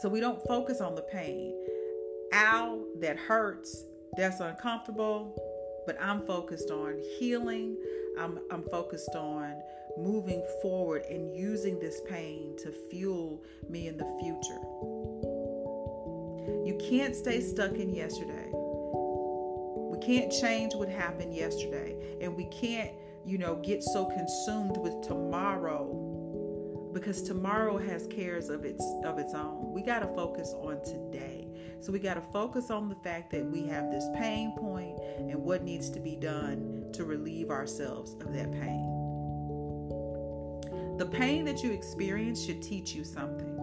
So 0.00 0.08
we 0.08 0.20
don't 0.20 0.40
focus 0.46 0.80
on 0.80 0.94
the 0.94 1.02
pain. 1.02 1.56
Ow, 2.32 2.84
that 3.00 3.16
hurts. 3.16 3.84
That's 4.16 4.40
uncomfortable. 4.40 5.36
But 5.86 6.00
I'm 6.00 6.26
focused 6.26 6.70
on 6.70 7.00
healing. 7.18 7.76
I'm, 8.18 8.38
I'm 8.50 8.62
focused 8.64 9.14
on 9.14 9.54
moving 9.98 10.44
forward 10.62 11.02
and 11.10 11.34
using 11.34 11.78
this 11.80 12.00
pain 12.08 12.56
to 12.58 12.72
fuel 12.90 13.42
me 13.68 13.88
in 13.88 13.96
the 13.96 14.04
future. 14.20 14.60
You 16.64 16.78
can't 16.88 17.14
stay 17.14 17.40
stuck 17.40 17.72
in 17.72 17.92
yesterday. 17.92 18.50
We 18.52 19.98
can't 20.00 20.32
change 20.32 20.74
what 20.74 20.88
happened 20.88 21.34
yesterday. 21.34 21.96
And 22.20 22.36
we 22.36 22.44
can't, 22.46 22.90
you 23.24 23.38
know, 23.38 23.56
get 23.56 23.82
so 23.82 24.04
consumed 24.06 24.76
with 24.76 25.00
tomorrow 25.02 26.10
because 26.92 27.22
tomorrow 27.22 27.78
has 27.78 28.06
cares 28.08 28.48
of 28.48 28.64
its 28.64 28.84
of 29.04 29.18
its 29.18 29.34
own. 29.34 29.72
We 29.72 29.82
got 29.82 30.00
to 30.00 30.08
focus 30.08 30.54
on 30.60 30.82
today. 30.84 31.39
So 31.80 31.92
we 31.92 31.98
got 31.98 32.14
to 32.14 32.20
focus 32.20 32.70
on 32.70 32.88
the 32.90 32.94
fact 32.94 33.30
that 33.30 33.44
we 33.44 33.66
have 33.66 33.90
this 33.90 34.04
pain 34.14 34.52
point 34.52 34.98
and 35.18 35.34
what 35.36 35.64
needs 35.64 35.88
to 35.90 36.00
be 36.00 36.14
done 36.14 36.90
to 36.92 37.04
relieve 37.04 37.50
ourselves 37.50 38.14
of 38.20 38.34
that 38.34 38.52
pain. 38.52 39.00
The 40.98 41.06
pain 41.06 41.46
that 41.46 41.62
you 41.62 41.72
experience 41.72 42.44
should 42.44 42.60
teach 42.60 42.94
you 42.94 43.04
something. 43.04 43.56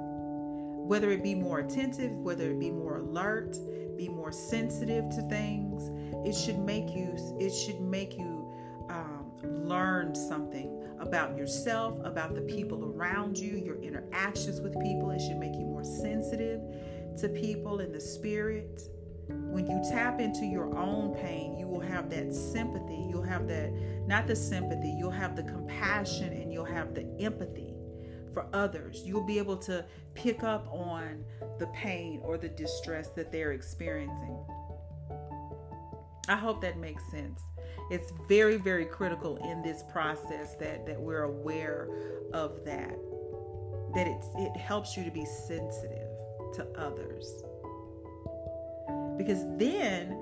Whether 0.88 1.12
it 1.12 1.21
be 1.21 1.36
more 1.36 1.60
attentive, 1.60 2.12
whether 2.12 2.49
it 2.49 2.60
be 2.60 2.71
more 2.71 2.97
alert, 2.97 3.56
be 3.95 4.10
more 4.10 4.32
sensitive 4.32 5.10
to 5.12 5.21
things, 5.30 5.91
it 6.27 6.34
should 6.34 6.58
make 6.58 6.89
you 6.95 7.15
it 7.39 7.51
should 7.51 7.82
make 7.82 8.17
you 8.17 8.51
um, 8.89 9.32
learn 9.43 10.15
something 10.15 10.84
about 10.99 11.38
yourself, 11.38 11.99
about 12.03 12.34
the 12.34 12.41
people 12.41 12.84
around 12.86 13.38
you, 13.38 13.58
your 13.58 13.80
interactions 13.82 14.60
with 14.60 14.73
people. 14.82 15.12
It 15.12 15.21
should 15.21 15.38
make 15.38 15.53
you 15.53 15.65
more 15.65 15.84
sensitive 15.84 16.62
to 17.17 17.30
people 17.30 17.80
in 17.80 17.91
the 17.91 17.99
spirit. 17.99 18.82
When 19.27 19.67
you 19.67 19.82
tap 19.89 20.21
into 20.21 20.45
your 20.45 20.75
own 20.77 21.13
pain, 21.15 21.58
you 21.58 21.67
will 21.67 21.82
have 21.82 22.10
that 22.12 22.34
sympathy. 22.34 23.06
You'll 23.10 23.23
have 23.23 23.47
that, 23.47 23.71
not 24.08 24.27
the 24.27 24.36
sympathy, 24.36 24.89
you'll 24.89 25.12
have 25.12 25.36
the 25.36 25.43
compassion 25.43 26.32
and 26.32 26.53
you'll 26.53 26.65
have 26.65 26.93
the 26.93 27.06
empathy 27.19 27.73
for 28.34 28.47
others. 28.53 29.01
You'll 29.06 29.25
be 29.25 29.38
able 29.38 29.58
to 29.58 29.86
pick 30.13 30.43
up 30.43 30.67
on 30.71 31.23
the 31.60 31.67
pain 31.67 32.21
or 32.23 32.38
the 32.38 32.49
distress 32.49 33.10
that 33.10 33.32
they're 33.32 33.51
experiencing. 33.51 34.38
I 36.30 36.36
hope 36.36 36.62
that 36.62 36.77
makes 36.77 37.03
sense 37.10 37.41
it's 37.89 38.12
very 38.27 38.58
very 38.58 38.86
critical 38.86 39.38
in 39.38 39.62
this 39.62 39.84
process 39.91 40.56
that 40.56 40.86
that 40.86 40.99
we're 40.99 41.23
aware 41.23 41.88
of 42.34 42.63
that 42.65 42.97
that 43.95 44.08
it's 44.08 44.27
it 44.36 44.56
helps 44.58 44.97
you 44.97 45.03
to 45.03 45.12
be 45.12 45.25
sensitive 45.25 46.06
to 46.57 46.67
others. 46.77 47.43
Because 49.17 49.43
then 49.57 50.17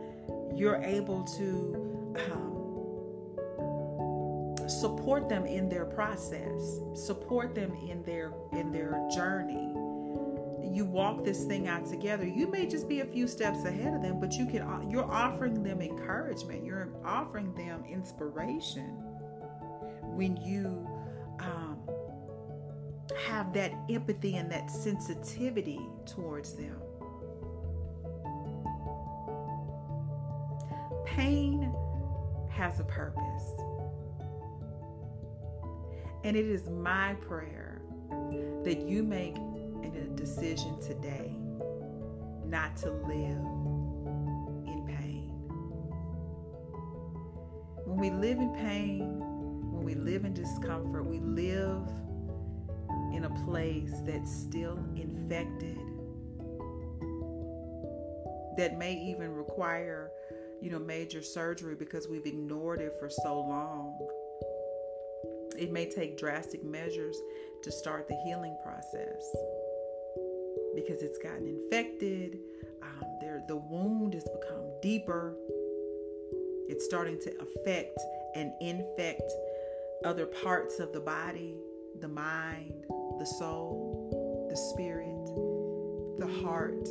you're 0.55 0.81
able 0.83 1.23
to 1.23 2.15
um, 2.31 2.55
support 4.69 5.27
them 5.27 5.45
in 5.45 5.67
their 5.69 5.85
process 5.85 6.79
support 6.93 7.53
them 7.53 7.73
in 7.87 8.03
their 8.03 8.33
in 8.53 8.71
their 8.71 9.07
journey. 9.13 9.71
You 10.73 10.85
walk 10.85 11.23
this 11.23 11.45
thing 11.45 11.67
out 11.67 11.85
together. 11.85 12.25
You 12.25 12.47
may 12.47 12.65
just 12.65 12.89
be 12.89 12.99
a 13.01 13.05
few 13.05 13.27
steps 13.27 13.63
ahead 13.65 13.93
of 13.93 14.01
them 14.01 14.19
but 14.19 14.33
you 14.33 14.45
can 14.45 14.61
uh, 14.61 14.81
you're 14.89 15.09
offering 15.11 15.63
them 15.63 15.81
encouragement. 15.81 16.65
You're 16.65 16.89
offering 17.03 17.53
them 17.53 17.83
inspiration. 17.89 18.89
When 20.01 20.37
you 20.37 20.87
um, 21.39 21.74
have 23.27 23.53
that 23.53 23.73
empathy 23.89 24.35
and 24.37 24.51
that 24.51 24.69
sensitivity 24.69 25.79
towards 26.05 26.53
them 26.53 26.79
pain 31.05 31.71
has 32.49 32.79
a 32.79 32.83
purpose 32.83 33.61
and 36.23 36.35
it 36.35 36.45
is 36.45 36.67
my 36.69 37.13
prayer 37.15 37.81
that 38.63 38.81
you 38.81 39.03
make 39.03 39.35
a 39.83 40.07
decision 40.15 40.79
today 40.81 41.35
not 42.45 42.75
to 42.77 42.91
live 42.91 43.45
in 44.65 44.83
pain. 44.87 45.29
When 47.85 47.97
we 47.97 48.09
live 48.09 48.39
in 48.39 48.53
pain, 48.55 49.19
when 49.71 49.83
we 49.83 49.93
live 49.93 50.25
in 50.25 50.33
discomfort, 50.33 51.05
we 51.05 51.19
live 51.19 51.87
in 53.15 53.23
a 53.23 53.29
place 53.45 53.93
that's 54.05 54.31
still 54.31 54.77
infected, 54.95 55.77
that 58.57 58.77
may 58.77 58.93
even 58.93 59.33
require, 59.33 60.11
you 60.61 60.69
know, 60.69 60.79
major 60.79 61.21
surgery 61.21 61.75
because 61.75 62.07
we've 62.09 62.25
ignored 62.25 62.81
it 62.81 62.95
for 62.99 63.09
so 63.09 63.39
long. 63.39 63.97
It 65.57 65.71
may 65.71 65.89
take 65.89 66.17
drastic 66.17 66.63
measures 66.63 67.17
to 67.63 67.71
start 67.71 68.09
the 68.09 68.15
healing 68.25 68.57
process 68.61 69.23
because 70.75 71.01
it's 71.01 71.17
gotten 71.17 71.47
infected. 71.47 72.39
Um, 72.83 73.17
there, 73.21 73.41
the 73.47 73.55
wound 73.55 74.13
has 74.13 74.25
become 74.25 74.65
deeper. 74.81 75.35
It's 76.67 76.83
starting 76.83 77.19
to 77.21 77.31
affect 77.39 77.97
and 78.35 78.51
infect 78.59 79.31
other 80.03 80.25
parts 80.25 80.79
of 80.79 80.91
the 80.91 80.99
body, 80.99 81.55
the 82.01 82.07
mind, 82.09 82.85
the 83.19 83.25
soul, 83.25 84.47
the 84.49 84.55
spirit, 84.55 85.25
the 86.19 86.27
heart. 86.43 86.87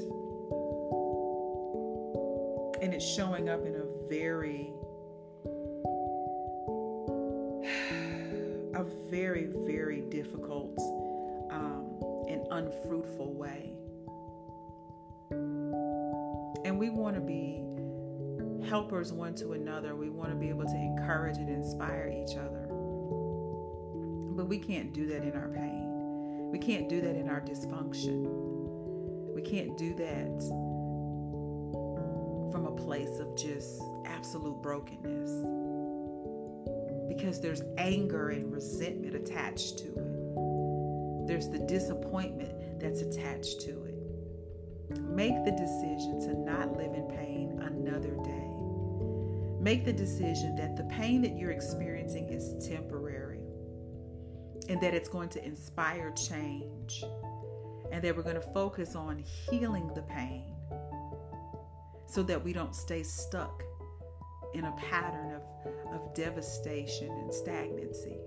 And 2.82 2.92
it's 2.92 3.04
showing 3.04 3.48
up 3.48 3.64
in 3.64 3.76
a 3.76 3.84
very, 4.08 4.72
a 8.74 8.84
very, 9.10 9.48
very 9.66 10.02
difficult 10.02 10.78
um, 11.50 11.98
and 12.28 12.46
unfruitful 12.50 13.32
way. 13.32 13.74
And 16.64 16.78
we 16.78 16.90
want 16.90 17.14
to 17.14 17.20
be 17.20 17.64
helpers 18.68 19.12
one 19.12 19.34
to 19.36 19.52
another. 19.52 19.94
We 19.94 20.08
want 20.08 20.30
to 20.30 20.36
be 20.36 20.48
able 20.48 20.64
to 20.64 20.76
encourage 20.76 21.36
and 21.36 21.48
inspire 21.48 22.08
each 22.08 22.36
other. 22.36 22.66
But 24.36 24.46
we 24.46 24.58
can't 24.58 24.92
do 24.92 25.06
that 25.06 25.22
in 25.22 25.34
our 25.34 25.48
pain. 25.48 25.73
We 26.54 26.60
can't 26.60 26.88
do 26.88 27.00
that 27.00 27.16
in 27.16 27.28
our 27.28 27.40
dysfunction. 27.40 28.22
We 29.34 29.42
can't 29.42 29.76
do 29.76 29.92
that 29.96 30.40
from 32.52 32.66
a 32.66 32.70
place 32.70 33.18
of 33.18 33.36
just 33.36 33.82
absolute 34.06 34.62
brokenness. 34.62 35.32
Because 37.08 37.40
there's 37.40 37.62
anger 37.76 38.28
and 38.28 38.52
resentment 38.52 39.16
attached 39.16 39.78
to 39.78 39.86
it, 39.86 41.26
there's 41.26 41.48
the 41.48 41.58
disappointment 41.58 42.78
that's 42.78 43.00
attached 43.00 43.60
to 43.62 43.70
it. 43.86 45.00
Make 45.00 45.44
the 45.44 45.50
decision 45.50 46.20
to 46.20 46.38
not 46.38 46.76
live 46.76 46.94
in 46.94 47.08
pain 47.08 47.60
another 47.66 48.14
day. 48.22 48.48
Make 49.60 49.84
the 49.84 49.92
decision 49.92 50.54
that 50.54 50.76
the 50.76 50.84
pain 50.84 51.20
that 51.22 51.36
you're 51.36 51.50
experiencing 51.50 52.28
is 52.28 52.64
temporary 52.64 53.03
and 54.68 54.80
that 54.80 54.94
it's 54.94 55.08
going 55.08 55.28
to 55.30 55.44
inspire 55.44 56.10
change 56.12 57.04
and 57.92 58.02
that 58.02 58.16
we're 58.16 58.22
going 58.22 58.34
to 58.34 58.40
focus 58.40 58.94
on 58.94 59.18
healing 59.18 59.90
the 59.94 60.02
pain 60.02 60.54
so 62.06 62.22
that 62.22 62.42
we 62.42 62.52
don't 62.52 62.74
stay 62.74 63.02
stuck 63.02 63.62
in 64.54 64.64
a 64.64 64.72
pattern 64.72 65.32
of, 65.34 65.42
of 65.94 66.14
devastation 66.14 67.10
and 67.10 67.32
stagnancy. 67.32 68.18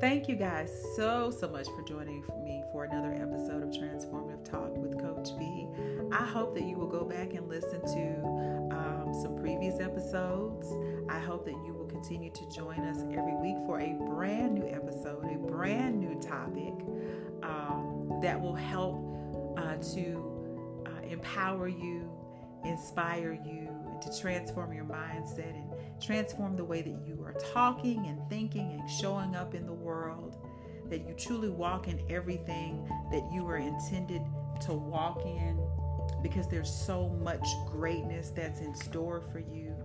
Thank 0.00 0.28
you 0.28 0.36
guys 0.36 0.70
so, 0.94 1.30
so 1.30 1.48
much 1.48 1.66
for 1.68 1.82
joining 1.82 2.22
me 2.44 2.62
for 2.70 2.84
another 2.84 3.14
episode 3.14 3.62
of 3.62 3.70
Transformative 3.70 4.44
Talk 4.44 4.76
with 4.76 4.98
Coach 4.98 5.30
V. 5.38 5.66
I 6.12 6.24
hope 6.24 6.54
that 6.54 6.64
you 6.64 6.76
will 6.76 6.88
go 6.88 7.04
back 7.04 7.32
and 7.32 7.48
listen 7.48 7.80
to 7.80 8.76
um, 8.76 9.14
some 9.22 9.36
previous 9.36 9.80
episodes. 9.80 10.68
I 11.08 11.18
hope 11.18 11.46
that 11.46 11.54
you 11.64 11.75
continue 11.96 12.30
to 12.30 12.46
join 12.50 12.78
us 12.80 12.98
every 13.10 13.34
week 13.36 13.56
for 13.64 13.80
a 13.80 13.94
brand 14.06 14.54
new 14.54 14.66
episode, 14.68 15.24
a 15.24 15.38
brand 15.50 15.98
new 15.98 16.14
topic 16.20 16.74
um, 17.42 18.18
that 18.20 18.38
will 18.38 18.54
help 18.54 18.96
uh, 19.56 19.76
to 19.76 20.84
uh, 20.84 21.06
empower 21.08 21.68
you, 21.68 22.10
inspire 22.66 23.32
you, 23.32 23.70
and 23.90 24.02
to 24.02 24.20
transform 24.20 24.74
your 24.74 24.84
mindset 24.84 25.54
and 25.54 25.72
transform 25.98 26.54
the 26.54 26.64
way 26.64 26.82
that 26.82 26.98
you 27.06 27.18
are 27.24 27.34
talking 27.54 28.06
and 28.08 28.20
thinking 28.28 28.78
and 28.78 28.90
showing 28.90 29.34
up 29.34 29.54
in 29.54 29.64
the 29.64 29.72
world, 29.72 30.36
that 30.90 31.08
you 31.08 31.14
truly 31.14 31.48
walk 31.48 31.88
in 31.88 31.98
everything 32.10 32.86
that 33.10 33.26
you 33.32 33.42
were 33.42 33.56
intended 33.56 34.20
to 34.60 34.74
walk 34.74 35.24
in 35.24 35.58
because 36.22 36.46
there's 36.46 36.70
so 36.70 37.08
much 37.22 37.46
greatness 37.66 38.32
that's 38.36 38.60
in 38.60 38.74
store 38.74 39.22
for 39.32 39.38
you. 39.38 39.75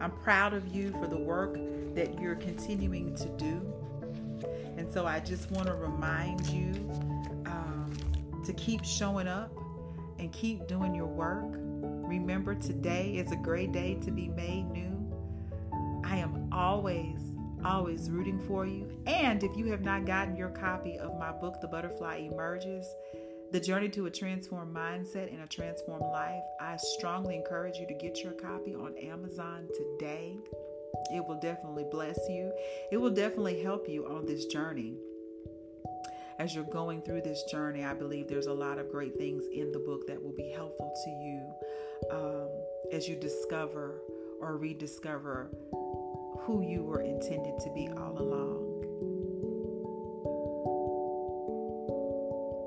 I'm 0.00 0.10
proud 0.10 0.54
of 0.54 0.74
you 0.74 0.92
for 0.92 1.06
the 1.06 1.16
work 1.16 1.58
that 1.94 2.20
you're 2.20 2.36
continuing 2.36 3.14
to 3.16 3.28
do. 3.36 3.72
And 4.76 4.92
so 4.92 5.06
I 5.06 5.20
just 5.20 5.50
want 5.50 5.66
to 5.68 5.74
remind 5.74 6.46
you 6.46 6.72
um, 7.46 7.92
to 8.44 8.52
keep 8.54 8.84
showing 8.84 9.28
up 9.28 9.52
and 10.18 10.32
keep 10.32 10.66
doing 10.66 10.94
your 10.94 11.06
work 11.06 11.54
Remember, 12.14 12.54
today 12.54 13.16
is 13.16 13.32
a 13.32 13.36
great 13.36 13.72
day 13.72 13.94
to 14.02 14.10
be 14.10 14.28
made 14.28 14.70
new. 14.70 15.12
I 16.04 16.18
am 16.18 16.48
always, 16.52 17.18
always 17.64 18.10
rooting 18.10 18.38
for 18.46 18.66
you. 18.66 18.88
And 19.06 19.42
if 19.42 19.56
you 19.56 19.66
have 19.66 19.80
not 19.80 20.04
gotten 20.04 20.36
your 20.36 20.50
copy 20.50 20.98
of 20.98 21.18
my 21.18 21.32
book, 21.32 21.60
The 21.60 21.66
Butterfly 21.66 22.28
Emerges, 22.30 22.86
The 23.54 23.60
Journey 23.60 23.88
to 23.90 24.06
a 24.06 24.10
Transformed 24.10 24.74
Mindset 24.74 25.32
and 25.32 25.40
a 25.40 25.46
Transformed 25.46 26.02
Life. 26.02 26.42
I 26.60 26.76
strongly 26.76 27.36
encourage 27.36 27.76
you 27.76 27.86
to 27.86 27.94
get 27.94 28.20
your 28.20 28.32
copy 28.32 28.74
on 28.74 28.96
Amazon 28.98 29.68
today. 29.72 30.36
It 31.14 31.24
will 31.24 31.38
definitely 31.38 31.84
bless 31.88 32.18
you. 32.28 32.52
It 32.90 32.96
will 32.96 33.12
definitely 33.12 33.62
help 33.62 33.88
you 33.88 34.08
on 34.08 34.26
this 34.26 34.46
journey. 34.46 34.96
As 36.40 36.52
you're 36.52 36.64
going 36.64 37.02
through 37.02 37.22
this 37.22 37.44
journey, 37.44 37.84
I 37.84 37.94
believe 37.94 38.26
there's 38.26 38.48
a 38.48 38.52
lot 38.52 38.80
of 38.80 38.90
great 38.90 39.16
things 39.16 39.44
in 39.52 39.70
the 39.70 39.78
book 39.78 40.08
that 40.08 40.20
will 40.20 40.34
be 40.34 40.50
helpful 40.50 40.92
to 41.04 41.10
you 41.10 41.54
um, 42.10 42.48
as 42.90 43.06
you 43.06 43.14
discover 43.14 44.00
or 44.40 44.56
rediscover 44.56 45.52
who 46.40 46.60
you 46.60 46.82
were 46.82 47.02
intended 47.02 47.60
to 47.60 47.70
be 47.72 47.88
all 47.96 48.18
along. 48.18 48.63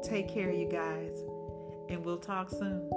Take 0.07 0.29
care, 0.29 0.49
you 0.49 0.69
guys, 0.69 1.25
and 1.89 2.05
we'll 2.05 2.17
talk 2.17 2.49
soon. 2.49 2.87